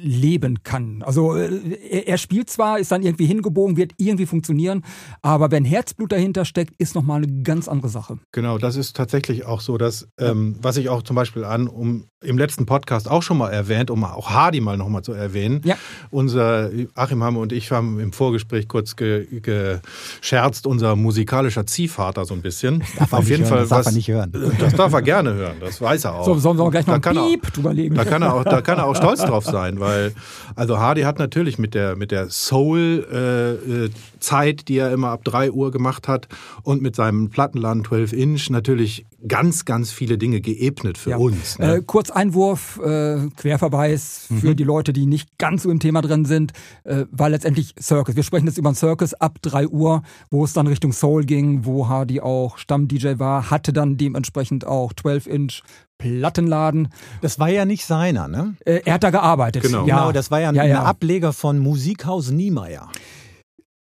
[0.00, 1.02] leben kann.
[1.02, 4.84] Also äh, er, er spielt zwar, ist dann irgendwie hingebogen, wird irgendwie funktionieren,
[5.22, 8.18] aber wenn Herzblut dahinter steckt, ist nochmal eine ganz andere Sache.
[8.32, 12.06] Genau, das ist tatsächlich auch so, dass, ähm, was ich auch zum Beispiel an, um
[12.20, 15.60] im letzten Podcast auch schon mal erwähnt, um auch Hardy mal nochmal zu erwähnen.
[15.64, 15.76] Ja.
[16.10, 22.34] Unser Achim Hamme und ich haben im Vorgespräch kurz ge, gescherzt, unser musikalischer Ziehvater so
[22.34, 22.82] ein bisschen.
[22.98, 24.32] Darf er Auf nicht jeden hören, Fall das darf was, er nicht hören.
[24.58, 26.24] Das darf er gerne hören, das weiß er auch.
[26.24, 27.94] So, sollen wir gleich noch Da er- Piep drüber legen?
[27.94, 30.12] Da kann er auch, da kann er auch stolz drauf sein, weil
[30.56, 35.10] also Hardy hat natürlich mit der mit der Soul äh, äh, Zeit, die er immer
[35.10, 36.26] ab 3 Uhr gemacht hat
[36.64, 41.16] und mit seinem Plattenladen 12 Inch natürlich ganz ganz viele Dinge geebnet für Ja.
[41.16, 41.58] uns.
[41.58, 41.76] Ne?
[41.76, 46.24] Äh, kurz Einwurf, äh, Querverweis für die Leute, die nicht ganz so im Thema drin
[46.24, 46.52] sind,
[46.84, 48.14] äh, war letztendlich Circus.
[48.14, 51.64] Wir sprechen jetzt über einen Circus ab 3 Uhr, wo es dann Richtung Soul ging,
[51.64, 55.62] wo Hardy auch Stamm-DJ war, hatte dann dementsprechend auch 12-Inch
[55.98, 56.88] Plattenladen.
[57.20, 58.54] Das war ja nicht seiner, ne?
[58.64, 59.62] Äh, er hat da gearbeitet.
[59.64, 59.84] Genau.
[59.84, 60.82] Ja, Genau, das war ja, ja, ein ja.
[60.84, 62.88] Ableger von Musikhaus Niemeyer.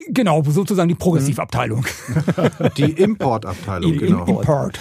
[0.08, 1.84] Genau, sozusagen die Progressivabteilung.
[2.76, 4.24] Die Importabteilung, genau.
[4.24, 4.78] Import.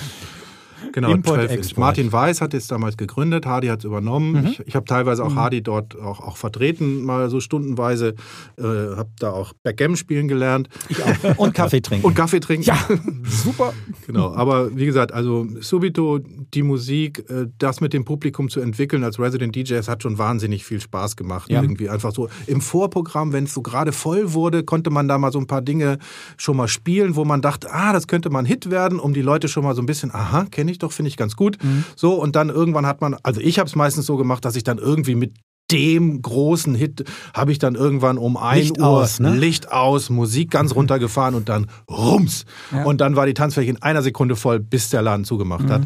[0.92, 1.60] Genau, Import, 12 Inch.
[1.60, 1.78] Export.
[1.80, 4.32] Martin Weiß hat es damals gegründet, Hardy hat es übernommen.
[4.34, 4.48] Mhm.
[4.48, 8.16] Ich, ich habe teilweise auch Hardy dort auch, auch vertreten, mal so stundenweise.
[8.58, 11.38] Äh, habe da auch Backgammon spielen gelernt Ich auch.
[11.38, 12.06] Und Kaffee trinken.
[12.06, 12.66] und Kaffee trinken.
[12.66, 12.78] Ja,
[13.24, 13.74] super.
[14.08, 16.20] Genau, aber wie gesagt, also Subito,
[16.54, 20.18] die Musik, äh, das mit dem Publikum zu entwickeln als Resident DJ, es hat schon
[20.18, 21.52] wahnsinnig viel Spaß gemacht.
[21.52, 21.62] Ja.
[21.62, 25.32] Irgendwie einfach so im Vorprogramm, wenn es so gerade voll wurde, konnte man da mal
[25.32, 25.98] so ein paar Dinge
[26.38, 29.22] schon mal spielen, wo man dachte, ah, das könnte mal ein Hit werden, um die
[29.22, 31.58] Leute schon mal so ein bisschen, aha, kenne ich doch, finde ich ganz gut.
[31.96, 34.64] So, und dann irgendwann hat man, also ich habe es meistens so gemacht, dass ich
[34.64, 35.34] dann irgendwie mit
[35.72, 39.36] dem großen Hit habe ich dann irgendwann um 1 Licht Uhr aus, ne?
[39.36, 42.46] Licht aus, Musik ganz runtergefahren und dann rums.
[42.72, 42.84] Ja.
[42.84, 45.84] Und dann war die Tanzfläche in einer Sekunde voll, bis der Laden zugemacht hat.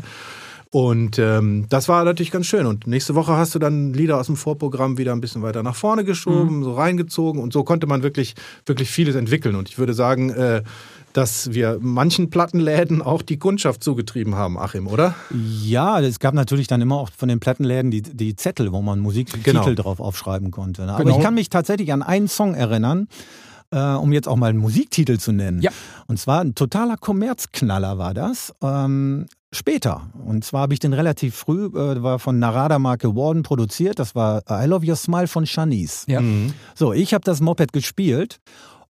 [0.71, 2.67] Und ähm, das war natürlich ganz schön.
[2.67, 5.75] Und nächste Woche hast du dann Lieder aus dem Vorprogramm wieder ein bisschen weiter nach
[5.75, 7.41] vorne geschoben, so reingezogen.
[7.41, 8.35] Und so konnte man wirklich,
[8.67, 9.55] wirklich vieles entwickeln.
[9.55, 10.61] Und ich würde sagen, äh,
[11.13, 15.15] dass wir manchen Plattenläden auch die Kundschaft zugetrieben haben, Achim, oder?
[15.63, 18.99] Ja, es gab natürlich dann immer auch von den Plattenläden die, die Zettel, wo man
[18.99, 19.73] Musiktitel Genau.
[19.73, 20.85] drauf aufschreiben konnte.
[20.85, 20.93] ne?
[20.93, 21.17] Aber Genau.
[21.17, 23.07] ich kann mich tatsächlich an einen Song erinnern,
[23.71, 25.61] äh, um jetzt auch mal einen Musiktitel zu nennen.
[25.61, 25.71] Ja.
[26.07, 28.53] Und zwar ein totaler Kommerzknaller war das.
[28.61, 30.09] Ähm, später.
[30.25, 33.97] Und zwar habe ich den relativ früh, äh, war von Narada Marke Warden produziert.
[33.97, 36.05] Das war I Love Your Smile von Shanice.
[36.07, 36.21] Ja.
[36.75, 38.39] So, ich habe das Moped gespielt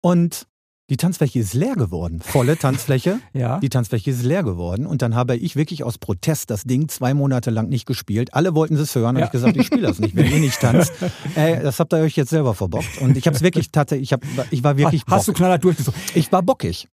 [0.00, 0.46] und
[0.90, 2.20] die Tanzfläche ist leer geworden.
[2.20, 3.18] Volle Tanzfläche.
[3.32, 3.58] Ja.
[3.58, 7.14] Die Tanzfläche ist leer geworden und dann habe ich wirklich aus Protest das Ding zwei
[7.14, 8.32] Monate lang nicht gespielt.
[8.34, 9.26] Alle wollten es hören und Ja.
[9.26, 10.92] ich gesagt, ich spiele das nicht, wenn ihr nicht tanzt.
[11.36, 13.00] Äh, das habt ihr euch jetzt selber verbockt.
[13.00, 15.38] Und ich habe es wirklich tatsächlich, ich, hab, ich war wirklich Hast du bock.
[15.38, 15.98] knallhart durchgezogen?
[16.14, 16.88] Ich war bockig.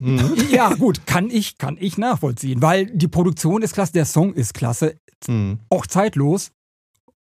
[0.52, 4.54] Ja, gut, kann ich, kann ich nachvollziehen, weil die Produktion ist klasse, der Song ist
[4.54, 4.96] klasse,
[5.28, 5.60] Mhm.
[5.70, 6.50] auch zeitlos.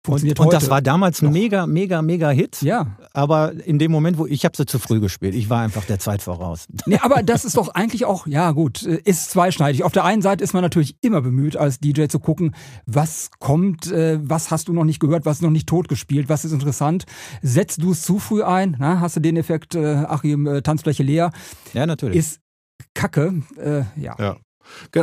[0.07, 0.61] Funktioniert und, und heute.
[0.61, 2.61] das war damals ein mega, mega, mega Hit.
[2.61, 2.97] ja.
[3.13, 5.33] Aber in dem Moment, wo ich habe sie zu früh gespielt.
[5.33, 6.65] Ich war einfach der Zeit voraus.
[6.85, 9.83] Nee, aber das ist doch eigentlich auch, ja gut, äh, ist zweischneidig.
[9.83, 13.91] Auf der einen Seite ist man natürlich immer bemüht, als DJ zu gucken, was kommt,
[13.91, 16.51] äh, was hast du noch nicht gehört, was ist noch nicht tot gespielt, was ist
[16.51, 17.05] interessant.
[17.41, 21.03] Setzt du es zu früh ein, na, hast du den Effekt, äh, Achim, äh, Tanzfläche
[21.03, 21.31] leer,
[21.73, 22.17] Ja, natürlich.
[22.17, 22.39] ist
[22.93, 23.41] Kacke.
[23.57, 24.15] Äh, ja.
[24.19, 24.37] Ja.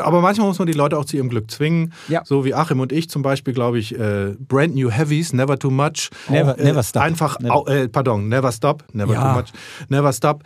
[0.03, 1.93] Aber manchmal muss man die Leute auch zu ihrem Glück zwingen.
[2.09, 2.23] Ja.
[2.25, 5.71] So wie Achim und ich zum Beispiel, glaube ich, äh, Brand New Heavies, Never Too
[5.71, 6.11] Much.
[6.29, 7.03] Never- äh, never stop.
[7.03, 7.67] Einfach, Never.
[7.69, 9.33] äh, pardon, Never Stop, Never Ja.
[9.33, 9.53] Too Much,
[9.89, 10.45] Never Stop.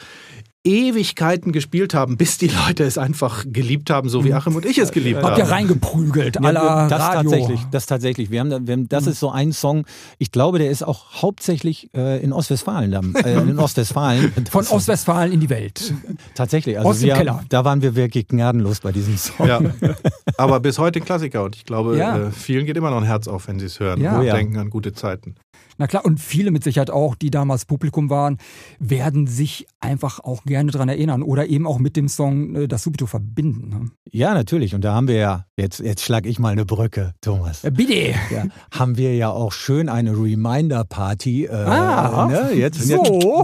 [0.65, 4.79] Ewigkeiten gespielt haben, bis die Leute es einfach geliebt haben, so wie Achim und ich
[4.79, 5.51] es geliebt Habt ihr haben.
[5.53, 7.31] reingeprügelt, Ja, aller das Radio.
[7.31, 8.31] tatsächlich, das tatsächlich.
[8.31, 9.87] Wir haben, da- wir haben, das ist so ein Song.
[10.19, 14.33] Ich glaube, der ist auch hauptsächlich äh, in Ostwestfalen, da, äh, in Ostwestfalen.
[14.51, 15.95] Von Das- Ostwestfalen in die Welt.
[16.35, 16.77] Tatsächlich.
[16.77, 17.45] Also Aus dem wir, Keller.
[17.49, 19.47] Da waren wir wirklich gnadenlos bei diesem Song.
[19.47, 19.61] Ja.
[20.37, 22.19] Aber bis heute ein Klassiker und ich glaube, Ja.
[22.19, 24.15] äh, vielen geht immer noch ein Herz auf, wenn sie es hören Ja.
[24.17, 24.35] und Oh ja.
[24.35, 25.37] denken an gute Zeiten.
[25.81, 28.39] Na klar, und viele mit Sicherheit auch, die damals Publikum waren,
[28.81, 32.83] werden sich einfach auch gerne dran erinnern oder eben auch mit dem Song äh, das
[32.83, 33.69] Subito verbinden.
[33.69, 33.91] Ne?
[34.11, 34.75] Ja, natürlich.
[34.75, 37.63] Und da haben wir ja, jetzt, jetzt schlage ich mal eine Brücke, Thomas.
[37.63, 38.15] Äh, Bitte!
[38.31, 41.45] Ja, haben wir ja auch schön eine Reminder-Party.
[41.45, 42.53] Äh, Ah, ne?
[42.55, 42.97] Jetzt so.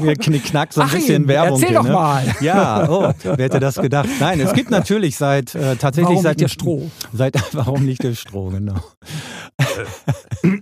[0.02, 1.52] wir knickknack so ein Achim, bisschen Werbung.
[1.60, 1.92] erzähl hier, doch ne?
[1.92, 2.34] mal.
[2.40, 4.08] Ja, oh, wer hätte das gedacht?
[4.18, 6.90] Nein, es gibt natürlich seit äh, tatsächlich Warum seit nicht der Stroh?
[7.12, 8.74] Seit warum nicht der Stroh, genau.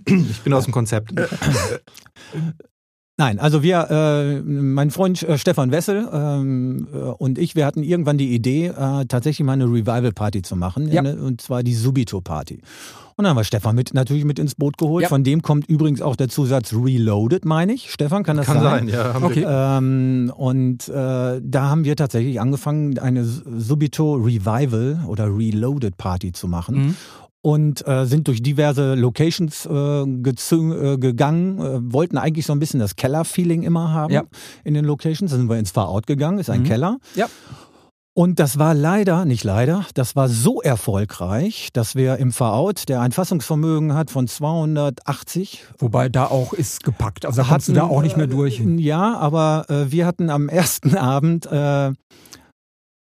[0.05, 1.13] Ich bin aus dem Konzept.
[3.15, 7.83] Nein, also wir, äh, mein Freund äh, Stefan Wessel ähm, äh, und ich, wir hatten
[7.83, 11.03] irgendwann die Idee, äh, tatsächlich mal eine Revival-Party zu machen, Ja.
[11.03, 12.61] ne, und zwar die Subito-Party.
[13.15, 15.03] Und dann haben wir Stefan mit, natürlich mit ins Boot geholt.
[15.03, 15.09] Ja.
[15.09, 17.91] Von dem kommt übrigens auch der Zusatz Reloaded, meine ich.
[17.91, 18.87] Stefan, kann das Kann sein?
[18.87, 19.15] sein, ja.
[19.21, 19.45] Okay.
[19.47, 26.47] Ähm, und äh, da haben wir tatsächlich angefangen, eine Subito Revival oder Reloaded Party zu
[26.47, 26.75] machen.
[26.87, 26.95] Mhm.
[27.45, 32.79] Und äh, sind durch diverse Locations äh, äh, gegangen, äh, wollten eigentlich so ein bisschen
[32.79, 34.23] das Keller-Feeling immer haben Ja.
[34.63, 35.29] in den Locations.
[35.31, 36.65] Dann sind wir ins Far-Out gegangen, ist ein Mhm.
[36.67, 36.97] Keller.
[37.15, 37.27] Ja.
[38.15, 43.01] Und das war leider, nicht leider, das war so erfolgreich, dass wir im Far-Out, der
[43.01, 47.25] ein Fassungsvermögen hat von 280, Wobei da auch ist gepackt.
[47.25, 48.59] Also da kommst du da auch nicht mehr durch.
[48.59, 51.91] äh, Ja, aber äh, wir hatten am ersten Abend äh,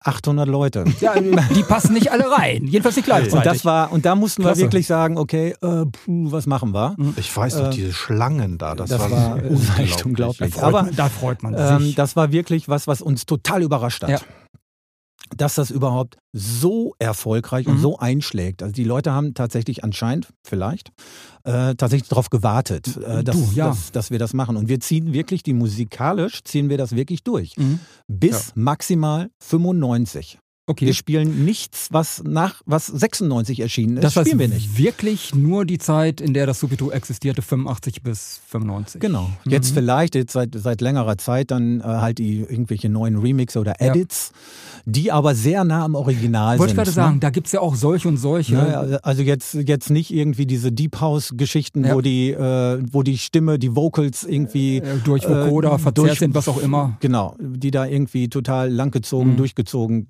[0.01, 0.85] 800 Leute.
[1.01, 2.67] Ja, die passen nicht alle rein.
[2.67, 3.35] Jedenfalls nicht gleichzeitig.
[3.35, 4.59] Und das war, und da mussten Klasse.
[4.61, 6.95] wir wirklich sagen, okay, äh, puh, was machen wir?
[7.17, 9.79] Ich weiß noch, Äh, diese Schlangen da, das, das war, war, unglaublich.
[9.79, 10.55] echt unglaublich.
[10.55, 11.95] freut Aber da freut man ähm, sich.
[11.97, 14.11] das war wirklich was, was uns total überrascht hat.
[14.11, 14.21] Ja.
[15.37, 17.81] Dass das überhaupt so erfolgreich und Mhm.
[17.81, 18.63] so einschlägt.
[18.63, 20.91] Also die Leute haben tatsächlich anscheinend, vielleicht,
[21.45, 23.69] äh, tatsächlich darauf gewartet, äh, dass, Du, ja.
[23.69, 24.57] dass, dass wir das machen.
[24.57, 27.57] Und wir ziehen wirklich, die musikalisch ziehen wir das wirklich durch.
[27.57, 27.81] Mhm.
[28.09, 30.39] Bis maximal 95.
[30.69, 30.87] Okay.
[30.87, 34.79] Wir spielen nichts, was nach was 96 erschienen ist, das heißt spielen wir nicht.
[34.79, 39.01] wirklich nur die Zeit, in der das Subito existierte, 85 bis 95.
[39.01, 39.31] Genau.
[39.47, 39.75] Jetzt Mhm.
[39.75, 43.93] vielleicht, jetzt seit, seit längerer Zeit dann äh, halt die irgendwelche neuen Remixe oder Ja.
[43.93, 44.31] Edits,
[44.85, 46.77] die aber sehr nah am Original Wollte ich sind.
[46.85, 48.55] gerade sagen, da gibt's ja auch solche und solche.
[48.55, 48.63] Ne?
[48.63, 51.95] Ne, Also jetzt, jetzt nicht irgendwie diese Deep House-Geschichten, Ja.
[51.95, 56.19] wo, die, äh, wo die Stimme, die Vocals irgendwie Äh, durch Vocoder äh, verzerrt durch-
[56.19, 56.97] sind, was auch immer.
[57.01, 59.37] Genau, die da irgendwie total langgezogen, Mhm.
[59.39, 60.09] durchgezogen,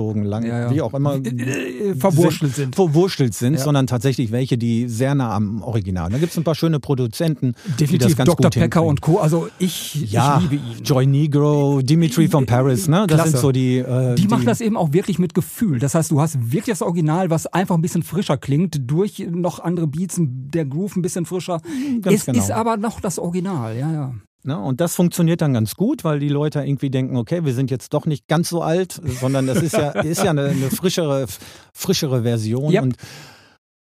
[0.00, 0.70] kurzgezogen, lang, Ja, ja.
[0.70, 1.16] wie auch immer.
[1.30, 2.74] Äh, verwurschtelt sind.
[2.74, 3.60] Verwurschtelt sind, Ja.
[3.60, 6.10] sondern tatsächlich welche, die sehr nah am Original.
[6.10, 8.44] Da gibt es ein paar schöne Produzenten, die das Definitiv ganz Dr.
[8.50, 8.88] gut Pecker hinkriegen.
[8.88, 9.18] und Co.
[9.18, 10.84] Also ich, Ja, ich liebe ihn.
[10.84, 13.06] Joy Negro, Dimitri von Paris, ne?
[13.06, 13.30] Das Klasse.
[13.32, 13.78] sind so die.
[13.78, 15.78] Äh, Die machen das eben auch wirklich mit Gefühl.
[15.78, 19.60] Das heißt, du hast wirklich das Original, was einfach ein bisschen frischer klingt, durch noch
[19.60, 21.60] andere Beats, der Groove ein bisschen frischer.
[22.02, 22.38] Ganz es genau.
[22.38, 24.14] ist aber noch das Original, ja, ja.
[24.42, 24.58] Ne?
[24.58, 27.92] Und das funktioniert dann ganz gut, weil die Leute irgendwie denken, okay, wir sind jetzt
[27.92, 31.26] doch nicht ganz so alt, sondern das ist ja, ist ja eine, eine frischere,
[31.74, 32.72] frischere Version.
[32.72, 32.82] Ja.
[32.82, 32.96] Und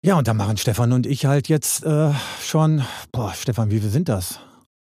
[0.04, 3.90] ja, und da machen Stefan und ich halt jetzt äh, schon, boah, Stefan, wie viel
[3.90, 4.40] sind das?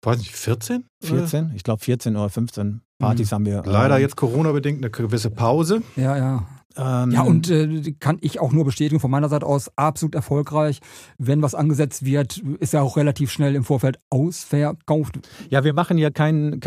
[0.01, 0.85] Weiß nicht, 14?
[1.01, 1.51] 14?
[1.55, 3.63] Ich glaube 14 oder 15 Partys haben wir.
[3.65, 5.81] Leider ähm, jetzt Corona-bedingt eine gewisse Pause.
[5.95, 6.47] Ja, ja.
[6.77, 10.79] Ähm, Ja, und äh, kann ich auch nur bestätigen von meiner Seite aus, absolut erfolgreich.
[11.17, 15.19] Wenn was angesetzt wird, ist ja auch relativ schnell im Vorfeld ausverkauft.
[15.49, 16.59] Ja, wir machen ja keinen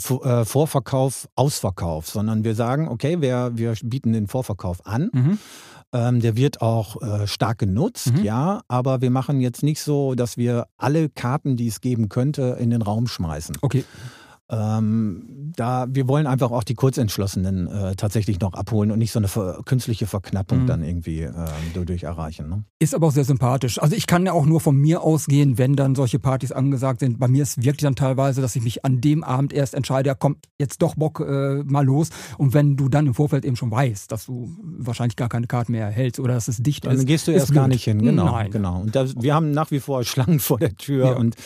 [0.00, 5.10] Vo- äh, Vorverkauf, Ausverkauf, sondern wir sagen, okay, wir, wir bieten den Vorverkauf an.
[5.12, 5.38] Mhm.
[5.94, 8.24] Ähm, der wird auch äh, stark genutzt, Mhm.
[8.24, 12.56] ja, aber wir machen jetzt nicht so, dass wir alle Karten, die es geben könnte,
[12.58, 13.58] in den Raum schmeißen.
[13.60, 13.84] Okay.
[14.50, 19.18] Ähm, da, wir wollen einfach auch die Kurzentschlossenen äh, tatsächlich noch abholen und nicht so
[19.18, 20.66] eine ver künstliche Verknappung Mhm.
[20.66, 21.32] dann irgendwie äh,
[21.74, 22.48] dadurch erreichen.
[22.48, 22.64] Ne?
[22.78, 23.80] Ist aber auch sehr sympathisch.
[23.80, 27.18] Also ich kann ja auch nur von mir ausgehen, wenn dann solche Partys angesagt sind.
[27.18, 30.14] Bei mir ist wirklich dann teilweise, dass ich mich an dem Abend erst entscheide, ja
[30.14, 32.10] komm, jetzt doch Bock, äh, mal los.
[32.36, 35.72] Und wenn du dann im Vorfeld eben schon weißt, dass du wahrscheinlich gar keine Karten
[35.72, 37.06] mehr erhältst oder dass es dicht Dann ist.
[37.06, 37.74] gehst du erst gar blöd.
[37.76, 38.26] nicht hin, genau.
[38.26, 38.50] Nein.
[38.50, 38.80] genau.
[38.82, 41.12] Und das, wir haben nach wie vor Schlangen vor der Tür Ja.
[41.16, 41.36] und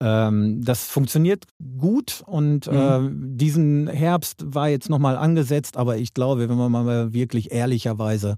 [0.00, 1.44] ähm, das funktioniert
[1.78, 2.22] gut.
[2.26, 3.36] Und äh, Mhm.
[3.36, 8.36] diesen Herbst war jetzt nochmal angesetzt, aber ich glaube, wenn man mal wirklich ehrlicherweise äh,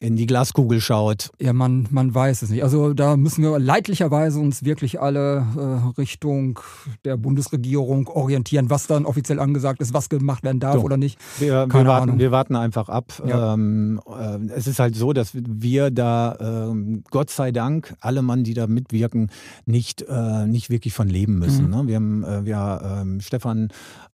[0.00, 2.64] in die Glaskugel schaut, Ja, man, man weiß es nicht.
[2.64, 6.58] Also da müssen wir leidlicherweise uns wirklich alle äh, Richtung
[7.04, 10.82] der Bundesregierung orientieren, was dann offiziell angesagt ist, was gemacht werden darf So.
[10.82, 11.16] oder nicht.
[11.38, 12.18] Wir, wir, Keine warten, Ahnung.
[12.18, 13.22] wir warten einfach ab.
[13.24, 13.54] Ja.
[13.54, 18.42] Ähm, äh, es ist halt so, dass wir da, ähm, Gott sei Dank, alle Mann,
[18.42, 19.30] die da mitwirken,
[19.64, 21.66] nicht, äh, nicht wirklich von leben müssen.
[21.66, 21.70] Mhm.
[21.70, 21.82] Ne?
[21.86, 23.68] Wir haben, äh, wir, ähm, Stefan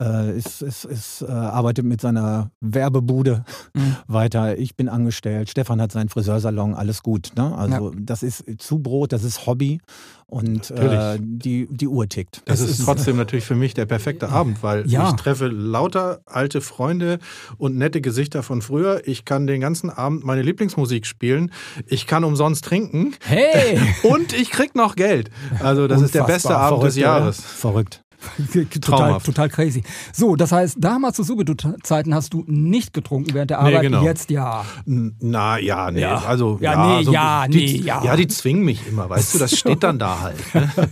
[0.03, 3.97] äh, ist, ist, ist, äh, arbeitet mit seiner Werbebude Mhm.
[4.09, 4.59] weiter.
[4.59, 5.51] Ich bin angestellt.
[5.51, 6.75] Stefan hat seinen Friseursalon.
[6.75, 7.33] Alles gut.
[7.37, 7.57] Ne?
[7.57, 9.81] Also das ist Zubrot, das ist Hobby
[10.27, 12.43] und äh, die, die Uhr tickt.
[12.47, 15.11] Das Es ist ist- trotzdem natürlich für mich der perfekte Abend, weil Ja.
[15.11, 17.19] ich treffe lauter alte Freunde
[17.59, 19.03] und nette Gesichter von früher.
[19.07, 21.53] Ich kann den ganzen Abend meine Lieblingsmusik spielen.
[21.87, 23.79] Ich kann umsonst trinken Hey!
[24.03, 25.31] und ich krieg noch Geld.
[25.61, 26.53] Also das ist der Unfassbar.
[26.53, 27.19] beste Abend des Verrückt, oder?
[27.21, 27.41] Jahres.
[27.41, 28.04] Verrückt.
[28.81, 29.83] total, total crazy.
[30.13, 34.03] So, das heißt, damals zu Subitu-Zeiten hast du nicht getrunken während der Arbeit, genau.
[34.05, 34.65] jetzt ja.
[34.87, 36.19] Na ja, nee, Ja.
[36.27, 38.05] also Ja, nee, so, ja, die, nee, ja.
[38.05, 40.55] Ja, die zwingen mich immer, weißt du, das steht dann da halt.
[40.55, 40.71] Ne?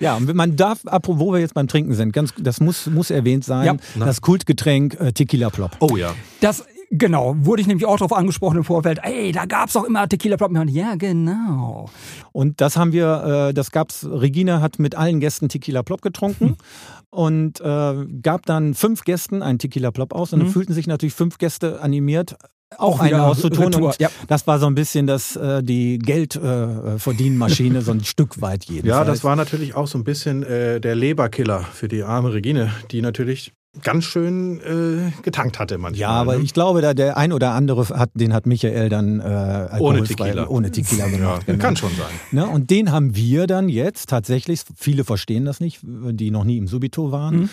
[0.00, 3.10] Ja, und man darf, apropos, wo wir jetzt beim Trinken sind, ganz, das muss, muss
[3.10, 4.04] erwähnt sein, Ja.
[4.06, 5.72] das Kultgetränk äh, Tequila Plop.
[5.80, 6.14] Oh ja.
[6.40, 8.98] Das, genau, wurde ich nämlich auch darauf angesprochen im Vorfeld.
[9.02, 10.50] Ey, da gab's doch immer Tequila Plop.
[10.68, 11.88] Ja, genau.
[12.32, 16.56] Und das haben wir, äh, das gab's, Regina hat mit allen Gästen Tequila Plop getrunken
[17.10, 20.52] und äh, gab dann fünf Gästen einen Tequila Plop aus und dann Mhm.
[20.52, 22.36] fühlten sich natürlich fünf Gäste animiert,
[22.76, 23.64] auch, Auch eine wieder auszutun.
[23.64, 24.08] Retour, Und ja.
[24.28, 28.96] das war so ein bisschen das, äh, die Geldverdienmaschine, so ein Stück weit jedenfalls.
[28.98, 32.70] Ja, das war natürlich auch so ein bisschen äh, der Leberkiller für die arme Regine,
[32.92, 36.00] die natürlich ganz schön äh, getankt hatte manchmal.
[36.00, 36.42] Ja, aber ne?
[36.42, 40.48] ich glaube, da der ein oder andere hat, den hat Michael dann äh, alkoholfrei- Tequila.
[40.48, 41.46] ohne Tequila ja, gemacht.
[41.46, 41.58] genau.
[41.58, 42.10] kann schon sein.
[42.32, 42.46] Ne?
[42.48, 46.66] Und den haben wir dann jetzt tatsächlich, viele verstehen das nicht, die noch nie im
[46.66, 47.36] Subito waren.
[47.42, 47.48] Mhm.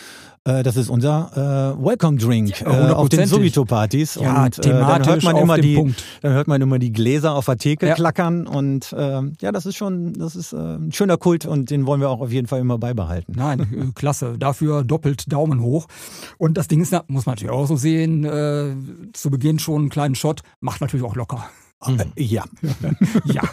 [0.47, 3.27] Äh, das ist unser äh, Welcome Drink äh, auf den.
[3.27, 4.15] Subito-Partys.
[4.15, 6.01] Ja, und äh, dann hört man immer die, Punkt.
[6.21, 7.95] dann hört man immer die Gläser auf der Theke Ja.
[7.95, 11.86] klackern und ähm, ja, das ist schon, das ist äh, ein schöner Kult und den
[11.86, 13.33] wollen wir auch auf jeden Fall immer beibehalten.
[13.36, 14.38] Nein, äh, klasse.
[14.38, 15.88] Dafür doppelt Daumen hoch.
[16.38, 18.73] Und das Ding ist, muss man natürlich auch so sehen, äh,
[19.13, 21.45] zu Beginn schon einen kleinen Shot, macht natürlich auch locker.
[21.86, 22.43] Äh, ja.
[23.25, 23.43] Ja.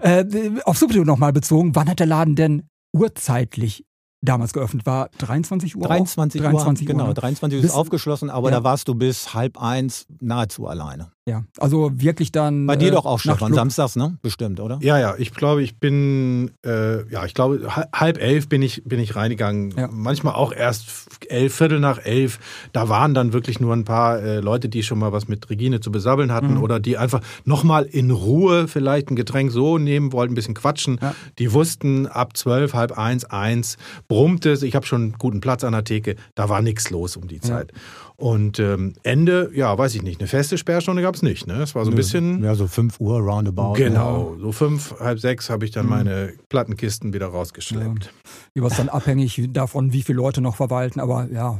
[0.00, 0.24] äh,
[0.64, 3.84] auf Subito nochmal bezogen, wann hat der Laden denn urzeitlich
[4.22, 4.86] damals geöffnet?
[4.86, 5.82] War 23 Uhr?
[5.82, 5.88] auch?
[5.88, 7.14] 23 Uhr, 23 Uhr, genau, ne?
[7.14, 8.58] 23 Uhr Bis- ist aufgeschlossen, aber Ja.
[8.58, 11.10] da warst du bis halb eins nahezu alleine.
[11.28, 12.66] Ja, also wirklich dann.
[12.66, 14.18] Bei dir äh, doch auch, Stefan, samstags, ne?
[14.22, 14.78] Bestimmt, oder?
[14.82, 18.82] Ja, ja, ich glaube, ich bin, äh, ja, ich glaube, ha- halb elf bin ich,
[18.84, 19.72] bin ich reingegangen.
[19.76, 19.88] Ja.
[19.92, 20.88] Manchmal auch erst
[21.28, 22.40] elf, Viertel nach elf.
[22.72, 25.78] Da waren dann wirklich nur ein paar äh, Leute, die schon mal was mit Regine
[25.78, 26.62] zu besabbeln hatten Mhm.
[26.62, 30.98] oder die einfach nochmal in Ruhe vielleicht ein Getränk so nehmen wollten, ein bisschen quatschen.
[31.00, 31.14] Ja.
[31.38, 33.76] Die wussten, ab zwölf, halb eins, eins
[34.08, 34.64] brummte es.
[34.64, 36.16] Ich habe schon einen guten Platz an der Theke.
[36.34, 37.70] Da war nichts los um die Zeit.
[38.16, 41.46] Und ähm, Ende, ja, weiß ich nicht, eine feste Sperrstunde gab es nicht.
[41.46, 41.62] Ne?
[41.62, 42.42] Es war so ein bisschen.
[42.42, 43.74] Ja, so 5 Uhr roundabout.
[43.74, 48.04] Genau, so fünf, halb sechs habe ich dann meine Plattenkisten wieder rausgeschleppt.
[48.04, 48.12] Hier
[48.54, 51.58] es dann abhängig davon, wie viele Leute noch verweilten, aber ja.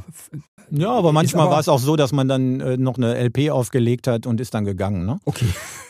[0.71, 3.49] Ja, aber manchmal aber- war es auch so, dass man dann äh, noch eine LP
[3.51, 5.19] aufgelegt hat und ist dann gegangen, ne?
[5.25, 5.45] Okay.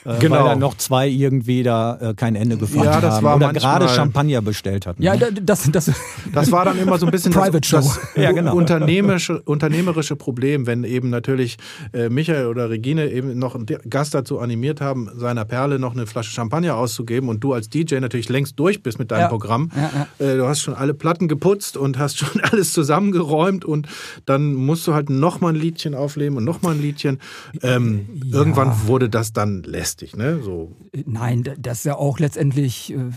[0.06, 0.36] Äh, Genau.
[0.36, 3.54] Weil dann noch zwei irgendwie da äh, kein Ende gefunden Ja, das haben war oder
[3.54, 5.02] gerade Champagner bestellt hatten.
[5.02, 5.32] Ja, ne?
[5.32, 5.92] da- das, das,
[6.34, 7.78] Das war dann immer so ein bisschen Private das, Show.
[7.78, 8.54] das Ja, genau.
[8.56, 11.56] unternehmerische, unternehmerische Problem, wenn eben natürlich
[11.94, 16.06] äh, Michael oder Regine eben noch einen Gast dazu animiert haben, seiner Perle noch eine
[16.08, 19.28] Flasche Champagner auszugeben und du als DJ natürlich längst durch bist mit deinem Ja.
[19.30, 19.70] Programm.
[19.74, 23.88] Ja, Äh, du hast schon alle Platten geputzt und hast schon alles zusammengeräumt und
[24.26, 27.20] dann musst du halt nochmal ein Liedchen auflegen und nochmal ein Liedchen.
[27.62, 28.38] Ähm, Ja.
[28.40, 30.42] Irgendwann wurde das dann lästig, ne?
[30.44, 30.76] So
[31.06, 33.10] Nein, da- das ist ja auch letztendlich, äh,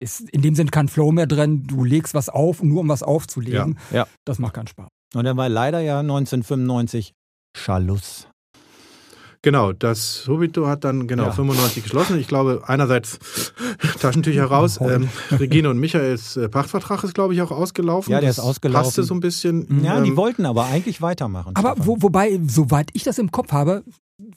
[0.00, 1.64] ist in dem Sinn kein Flow mehr drin.
[1.66, 3.78] Du legst was auf, nur um was aufzulegen.
[3.90, 3.98] Ja.
[3.98, 4.06] Ja.
[4.24, 4.88] Das macht keinen Spaß.
[5.14, 7.12] Und dann war leider ja 1995
[7.56, 8.28] Schluss.
[9.42, 11.32] Genau, das Subito hat dann genau Ja.
[11.32, 12.18] 95 geschlossen.
[12.18, 13.18] Ich glaube, einerseits
[14.00, 14.78] Taschentücher raus.
[14.80, 18.12] Ähm, Regine und Michaels äh, Pachtvertrag ist, glaube ich, auch ausgelaufen.
[18.12, 18.84] Ja, der Das ist ausgelaufen.
[18.84, 19.82] Passte so ein bisschen.
[19.82, 21.56] Ja, die ähm, wollten aber eigentlich weitermachen.
[21.56, 23.82] Aber wo, wobei, soweit ich das im Kopf habe,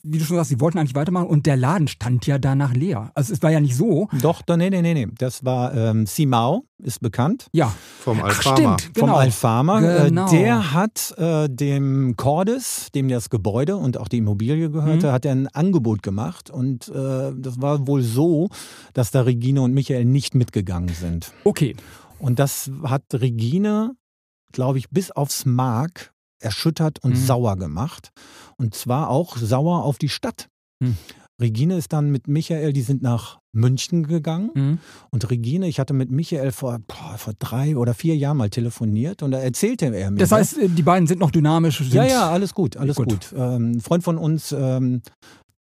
[0.03, 3.11] wie du schon sagst, sie wollten eigentlich weitermachen und der Laden stand ja danach leer.
[3.15, 4.07] Also es war ja nicht so.
[4.21, 5.07] Doch, doch, nee, nee, nee, nee.
[5.17, 7.47] Das war ähm, Simao, ist bekannt.
[7.53, 7.73] Ja.
[7.99, 8.55] Vom Ach, Alfama.
[8.57, 9.07] stimmt, genau.
[9.07, 9.79] Vom Alfama.
[10.07, 10.27] Genau.
[10.27, 15.11] Äh, der hat äh, dem Cordes, dem das Gebäude und auch die Immobilie gehörte, Mhm.
[15.11, 16.49] hat er ein Angebot gemacht.
[16.49, 18.49] Und äh, das war wohl so,
[18.93, 21.31] dass da Regine und Michael nicht mitgegangen sind.
[21.43, 21.75] Okay.
[22.19, 23.95] Und das hat Regine,
[24.51, 26.13] glaube ich, bis aufs Mark
[26.45, 27.15] erschüttert und Mhm.
[27.25, 28.11] sauer gemacht.
[28.57, 30.47] Und zwar auch sauer auf die Stadt.
[30.79, 30.95] Mhm.
[31.41, 34.51] Regine ist dann mit Michael, die sind nach München gegangen.
[34.53, 34.77] Mhm.
[35.11, 39.21] Und Regine, ich hatte mit Michael vor, boah, vor drei oder vier Jahren mal telefoniert
[39.21, 40.19] und da erzählte er mir.
[40.19, 41.79] Das heißt, die beiden sind noch dynamisch.
[41.79, 43.09] Sind ja, ja, alles gut, alles Gut.
[43.09, 43.33] gut.
[43.35, 45.01] Ähm, ein Freund von uns, ähm,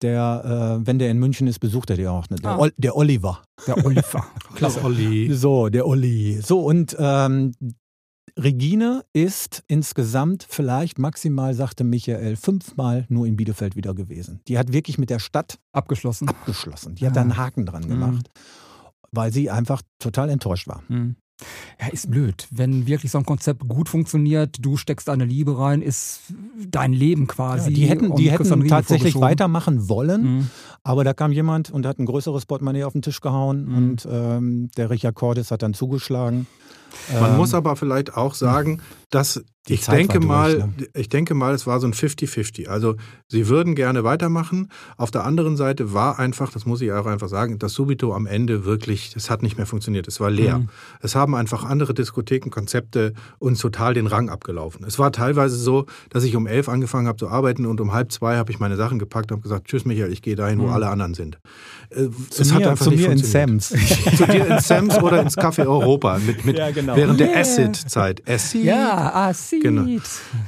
[0.03, 2.29] der, äh, wenn der in München ist, besucht er die auch.
[2.31, 2.37] Ne?
[2.37, 2.59] Der, Ah.
[2.59, 3.42] Ol der Oliver.
[3.66, 4.25] Der Oliver.
[4.55, 4.85] Klasse.
[4.85, 5.33] Olli.
[5.35, 6.40] So, der Olli.
[6.40, 7.53] So, und ähm,
[8.38, 14.40] Regine ist insgesamt vielleicht maximal, sagte Michael, fünfmal nur in Bielefeld wieder gewesen.
[14.49, 16.29] Die hat wirklich mit der Stadt Abgeschlossen.
[16.29, 16.97] abgeschlossen.
[16.97, 17.14] Die hat Ah.
[17.14, 17.88] da einen Haken dran Mhm.
[17.88, 18.31] gemacht,
[19.12, 20.83] weil sie einfach total enttäuscht war.
[20.88, 21.14] Hm.
[21.81, 22.47] Ja, ist blöd.
[22.53, 26.20] Wenn wirklich so ein Konzept gut funktioniert, du steckst deine Liebe rein, ist
[26.70, 27.70] dein Leben quasi.
[27.70, 30.51] Ja, die hätten, die hätten tatsächlich weitermachen wollen, Hm.
[30.85, 33.77] aber da kam jemand und hat ein größeres Portemonnaie auf den Tisch gehauen Mhm.
[33.77, 36.47] und ähm, der Richard Cordes hat dann zugeschlagen.
[37.20, 40.72] Man Ähm, muss aber vielleicht auch sagen, dass Die ich Zeit denke durch, mal, ne?
[40.94, 42.68] ich denke mal, es war so ein 50-50.
[42.68, 42.96] Also
[43.29, 44.68] sie würden gerne weitermachen.
[44.98, 48.27] Auf der anderen Seite war einfach, das muss ich auch einfach sagen, das Subito am
[48.27, 50.07] Ende wirklich, das hat nicht mehr funktioniert.
[50.07, 50.59] Es war leer.
[50.59, 50.68] Mhm.
[51.00, 54.85] Es haben einfach andere Diskothekenkonzepte uns total den Rang abgelaufen.
[54.87, 58.12] Es war teilweise so, dass ich um elf angefangen habe zu arbeiten und um halb
[58.12, 60.64] zwei habe ich meine Sachen gepackt und habe gesagt, tschüss Michael, ich gehe dahin, wo
[60.66, 60.72] Mhm.
[60.72, 61.38] alle anderen sind.
[61.90, 63.62] Äh, zu es mir, hat einfach zu nicht mir in funktioniert.
[63.62, 64.16] Sams.
[64.18, 66.96] zu dir ins Sams oder ins Café Europa mit, mit Ja, genau.
[66.96, 67.40] während der Yeah.
[67.40, 68.29] Acid-Zeit.
[68.29, 68.64] Acid.
[68.64, 69.62] Ja, ah, sieht.
[69.62, 70.01] Genau.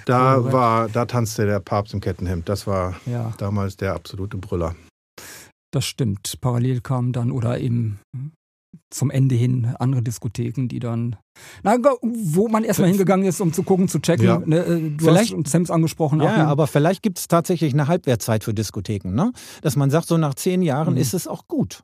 [0.05, 0.53] Da Korrekt.
[0.53, 2.49] war, da tanzte der Papst im Kettenhemd.
[2.49, 4.75] Das war Ja, damals der absolute Brüller.
[5.73, 6.39] das stimmt.
[6.41, 7.99] Parallel kamen dann oder eben
[8.91, 11.17] zum Ende hin andere Diskotheken, die dann,
[11.63, 14.27] na, wo man erstmal hingegangen ist, um zu gucken, zu checken.
[14.27, 14.39] Ja.
[14.45, 16.21] Ne, äh, du Vielleicht- hast Sams angesprochen.
[16.21, 16.47] Ja, Achim.
[16.47, 19.33] aber vielleicht gibt es tatsächlich eine Halbwertzeit für Diskotheken, ne?
[19.63, 21.01] Dass man sagt, so nach zehn Jahren Mhm.
[21.01, 21.83] ist es auch gut.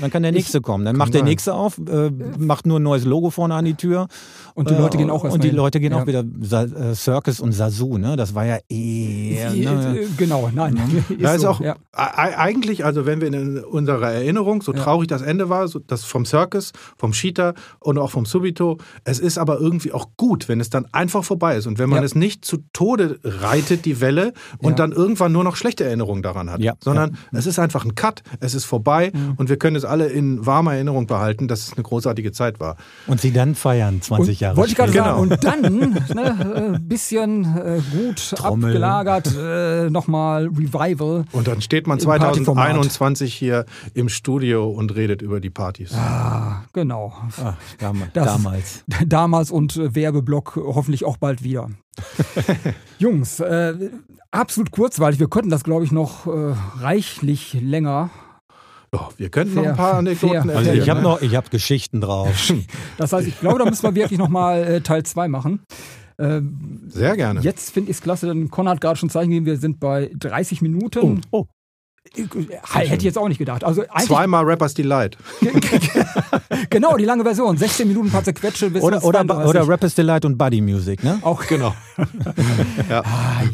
[0.00, 0.84] Dann kann der Ich- nächste kommen.
[0.84, 1.28] Dann macht der sein.
[1.28, 4.06] nächste auf, äh, macht nur ein neues Logo vorne an die Tür.
[4.54, 5.56] Und die Leute Äh, gehen auch Und erstmal die hin.
[5.56, 6.02] Leute gehen Ja.
[6.02, 8.16] auch wieder Sa äh, Circus und Sasu, ne?
[8.16, 9.50] Das war ja eher.
[9.50, 9.98] Ne?
[10.00, 10.76] Äh, Genau, nein.
[11.08, 11.76] Ist Da ist so, auch ja.
[11.92, 14.82] eigentlich, also wenn wir in unserer Erinnerung, so Ja.
[14.82, 19.18] traurig das Ende war, so das vom Circus, vom Cheetah und auch vom Subito, es
[19.18, 22.04] ist aber irgendwie auch gut, wenn es dann einfach vorbei ist und wenn man Ja.
[22.04, 24.76] es nicht zu Tode reitet, die Welle, und Ja.
[24.76, 26.74] dann irgendwann nur noch schlechte Erinnerungen daran hat, Ja.
[26.80, 29.34] sondern es ist einfach ein Cut, es ist vorbei Mhm.
[29.36, 32.76] und wir können es alle in warmer Erinnerung behalten, dass es eine großartige Zeit war.
[33.06, 35.04] Und sie dann feiern, 20 Und Jahre Wollte ich gerade später.
[35.06, 35.20] sagen.
[35.20, 35.62] Und dann,
[36.14, 38.68] ne, äh, bisschen äh, gut Trommel.
[38.72, 41.24] abgelagert, äh, nochmal Revival.
[41.32, 42.66] Und dann steht man Im Partyformat.
[42.66, 45.94] 2021 hier im Studio und redet über die Partys.
[45.94, 47.14] Ah, genau.
[47.42, 48.10] Ah, damals.
[48.12, 48.84] Das- damals.
[49.06, 51.70] Damals und äh, Werbeblock hoffentlich auch bald wieder.
[52.98, 53.74] Jungs, äh,
[54.30, 55.20] absolut kurzweilig.
[55.20, 58.10] Wir könnten das, glaube ich, noch äh, reichlich länger.
[58.94, 60.56] Ja, wir könnten noch ein paar Anekdoten fair.
[60.56, 60.82] Also erzählen.
[60.82, 61.08] ich habe ne?
[61.08, 62.52] noch, ich habe Geschichten drauf.
[62.96, 65.60] Das heißt, ich glaube, da müssen wir wirklich nochmal äh, Teil 2 machen.
[66.18, 67.40] Ähm, Sehr gerne.
[67.40, 70.10] Jetzt finde ich es klasse, denn Con hat gerade schon Zeichen gegeben, wir sind bei
[70.16, 71.20] 30 Minuten.
[71.30, 71.53] Oh, Äh,
[72.16, 73.64] Hätte ich jetzt auch nicht gedacht.
[73.64, 75.16] Also Zweimal Rappers Delight.
[76.70, 79.50] genau die lange Version, 16 Minuten paar Zerquetsche bis Oder, zum oder, 32.
[79.50, 81.18] oder Rappers Delight und Buddy Music, ne?
[81.22, 81.74] auch Genau.
[82.88, 83.02] ja.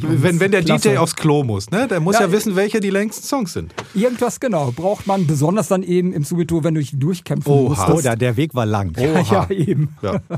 [0.00, 0.90] Jungs, wenn, wenn der klasse.
[0.90, 1.88] DJ aufs Klo muss, ne?
[1.88, 3.74] der muss ja, Ja, wissen, welche die längsten Songs sind.
[3.94, 7.68] irgendwas genau braucht man besonders dann eben im Subito, wenn du dich durchkämpfen Oha.
[7.68, 7.88] musst.
[7.88, 8.92] Oh, da, der Weg war lang.
[8.98, 9.96] ja, ja, eben.
[10.02, 10.20] Ja.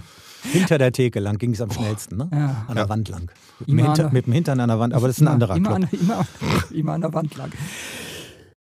[0.53, 2.29] Hinter der Theke lang ging es am schnellsten, ne?
[2.33, 2.65] Ja.
[2.67, 3.31] An der Wand lang.
[3.61, 5.23] Mit dem, Immer Hinter, an der- mit dem Hintern an der Wand, aber das ist
[5.23, 5.89] ein anderer immer, Club.
[5.93, 6.27] an, immer,
[6.73, 7.53] immer an der Wand lang.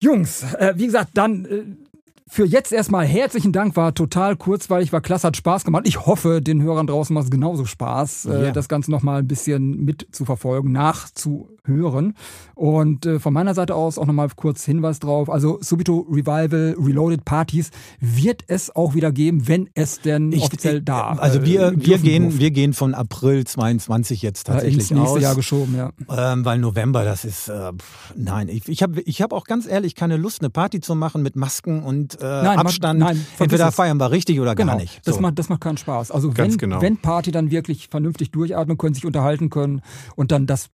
[0.01, 1.86] Jungs, äh, wie gesagt, dann äh,
[2.29, 5.83] für jetzt erstmal herzlichen Dank, war total kurzweilig, war klasse, hat Spaß gemacht.
[5.87, 9.85] Ich hoffe, den Hörern draußen macht es genauso Spaß, äh, das Ganze nochmal ein bisschen
[9.85, 12.15] mitzuverfolgen, nachzuhören.
[12.55, 15.29] Und äh, von meiner Seite aus auch nochmal kurz Hinweis drauf.
[15.29, 20.81] Also Subito Revival, Reloaded Partys wird es auch wieder geben, wenn es denn Ich- offiziell
[20.81, 22.39] da Also äh, wir, wir, dürfen gehen, durfte.
[22.39, 25.21] wir gehen von April 22 jetzt Äh, tatsächlich ins nächste aus.
[25.21, 25.91] Jahr geschoben, ja.
[26.33, 27.71] Ähm, weil November, das ist, äh,
[28.15, 31.21] nein, ich, ich habe ich hab auch ganz ehrlich keine Lust, eine Party zu machen
[31.21, 32.99] mit Masken und äh, Nein, Abstand.
[32.99, 35.05] nein, Entweder feiern wir richtig oder Genau, gar nicht.
[35.07, 35.21] das, So.
[35.21, 36.11] macht, das macht keinen Spaß.
[36.11, 36.81] Also Ganz wenn, genau.
[36.81, 39.81] wenn Party dann wirklich vernünftig durchatmen können, sich unterhalten können
[40.15, 40.69] und dann das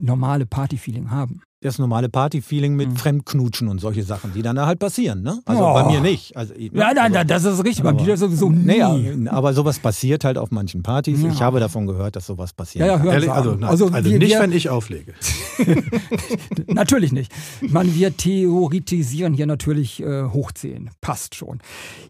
[0.00, 1.42] normale Party-Feeling haben.
[1.60, 2.96] Das normale Party-Feeling mit Mhm.
[2.96, 5.22] Fremdknutschen und solche Sachen, die dann da halt passieren.
[5.22, 5.40] Ne?
[5.44, 5.74] Also Oh.
[5.74, 6.36] bei mir nicht.
[6.36, 6.54] Also?
[6.56, 7.82] Ja, nein, also, nein, das ist richtig.
[7.82, 8.64] Bei aber- mir sowieso nie.
[8.64, 11.20] Nee, aber sowas passiert halt auf manchen Partys.
[11.20, 11.28] Ja.
[11.30, 12.86] Ich habe davon gehört, dass sowas passiert.
[12.86, 15.14] Ja, ja, hören Ehrlich, also, nein, also, wir, nicht, wir, wenn ich auflege.
[16.68, 17.32] Natürlich nicht.
[17.60, 20.90] Ich meine, wir theoretisieren hier natürlich äh, hochziehen.
[21.00, 21.58] Passt schon.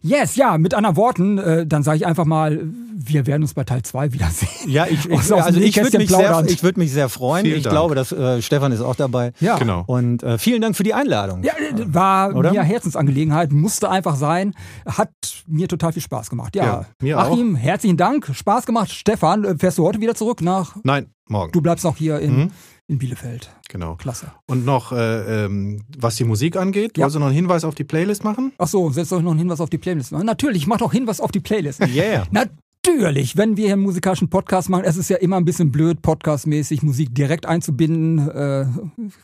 [0.01, 2.61] Yes, ja, mit anderen Worten, äh, dann sage ich einfach mal,
[2.95, 4.49] wir werden uns bei Teil 2 wiedersehen.
[4.67, 7.45] Ja, ich, ich, also ich würde mich, sehr, ich würd mich sehr freuen.
[7.45, 7.73] Vielen ich Dank.
[7.73, 9.31] glaube, dass äh, Stefan ist auch dabei.
[9.39, 9.57] Ja.
[9.57, 9.83] Genau.
[9.87, 11.43] Und äh, vielen Dank für die Einladung.
[11.43, 11.53] Ja,
[11.85, 12.51] war Oder?
[12.51, 14.53] mir Herzensangelegenheit, musste einfach sein.
[14.85, 15.09] Hat
[15.47, 16.55] mir total viel Spaß gemacht.
[16.55, 18.29] Ja, Ja, mir Achim, herzlichen Dank.
[18.33, 18.91] Spaß gemacht.
[18.91, 20.75] Stefan, äh, fährst du heute wieder zurück nach.
[20.83, 21.51] Nein, morgen.
[21.51, 22.51] Du bleibst noch hier in, Mhm.
[22.87, 23.49] in Bielefeld.
[23.69, 23.95] Genau.
[23.95, 24.31] Klasse.
[24.47, 27.03] Und noch, äh, ähm, was die Musik angeht, Ja.
[27.03, 28.51] wolltest du noch einen Hinweis auf die Playlist machen?
[28.57, 30.11] Ach so, setzt euch noch einen Hinweis auf die Playlist.
[30.11, 31.79] Na, Natürlich, ich mach doch Hinweis auf die Playlist.
[31.81, 32.25] Yeah.
[32.89, 36.01] Natürlich, wenn wir hier einen musikalischen Podcast machen, es ist ja immer ein bisschen blöd,
[36.01, 38.65] podcastmäßig Musik direkt einzubinden, äh,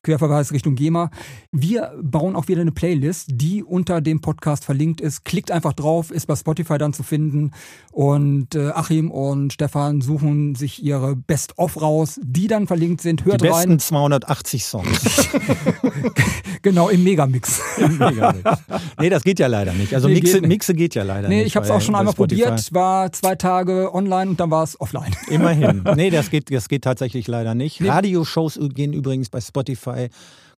[0.03, 1.09] Querverweis Richtung GEMA.
[1.53, 5.23] Wir bauen auch wieder eine Playlist, die unter dem Podcast verlinkt ist.
[5.23, 7.51] Klickt einfach drauf, ist bei Spotify dann zu finden.
[7.93, 13.21] Und äh, Achim und Stefan suchen sich ihre Best-of raus, die dann verlinkt sind.
[13.21, 13.79] Die Hört besten rein.
[13.79, 15.29] 280 Songs.
[16.61, 17.61] Genau, im Megamix.
[18.99, 19.93] nee, das geht ja leider nicht.
[19.93, 20.49] Also Nee, Mixe, geht nicht.
[20.49, 21.47] Mixe geht ja leider Nee, nicht.
[21.47, 22.41] ich habe es auch schon einmal Spotify.
[22.41, 25.15] probiert, war zwei Tage online und dann war es offline.
[25.29, 25.83] Immerhin.
[25.95, 27.81] Nee, das geht, das geht tatsächlich leider nicht.
[27.83, 30.09] Radioshows gehen übrigens bei Spotify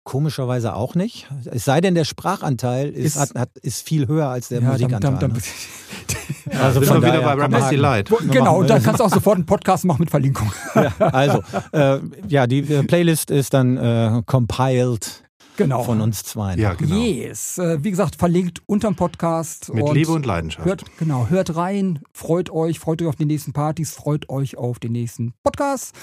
[0.06, 1.28] komischerweise auch nicht.
[1.52, 4.70] Es sei denn, der Sprachanteil ist, Ist- hat, hat, ist viel höher als der Ja,
[4.72, 5.12] Musikanteil.
[5.12, 5.42] dann- dann- ne?
[6.64, 8.10] also Sind wir wieder bei man- is Delight.
[8.32, 10.50] Genau, und dann kannst du auch sofort einen Podcast machen mit Verlinkung.
[10.76, 11.42] Ja, also,
[11.74, 15.24] äh, ja, die äh, Playlist ist dann äh, compiled
[15.58, 15.84] Genau.
[15.84, 16.60] von uns zweien.
[16.60, 16.96] Ja, genau.
[16.96, 17.58] Yes.
[17.58, 19.74] Äh, Wie gesagt, verlinkt unterm Podcast.
[19.74, 20.66] Mit Liebe und Leidenschaft.
[20.66, 24.80] Hört, genau, hört rein, freut euch, freut euch auf die nächsten Partys, freut euch auf
[24.80, 25.96] den nächsten Podcast.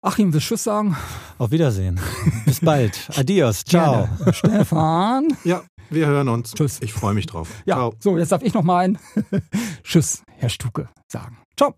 [0.00, 0.96] Achim, willst du Tschüss sagen?
[1.38, 1.98] Auf Wiedersehen.
[2.44, 3.08] Bis bald.
[3.16, 3.64] Adios.
[3.64, 4.08] Ciao.
[4.18, 4.32] Gerne.
[4.32, 5.28] Stefan.
[5.42, 6.52] Ja, wir hören uns.
[6.52, 6.78] Tschüss.
[6.82, 7.48] Ich freue mich drauf.
[7.64, 7.94] Ja, Ciao.
[7.98, 8.98] so, jetzt darf ich noch mal ein
[9.82, 11.38] Tschüss, Herr Stuke, sagen.
[11.56, 11.74] Ciao.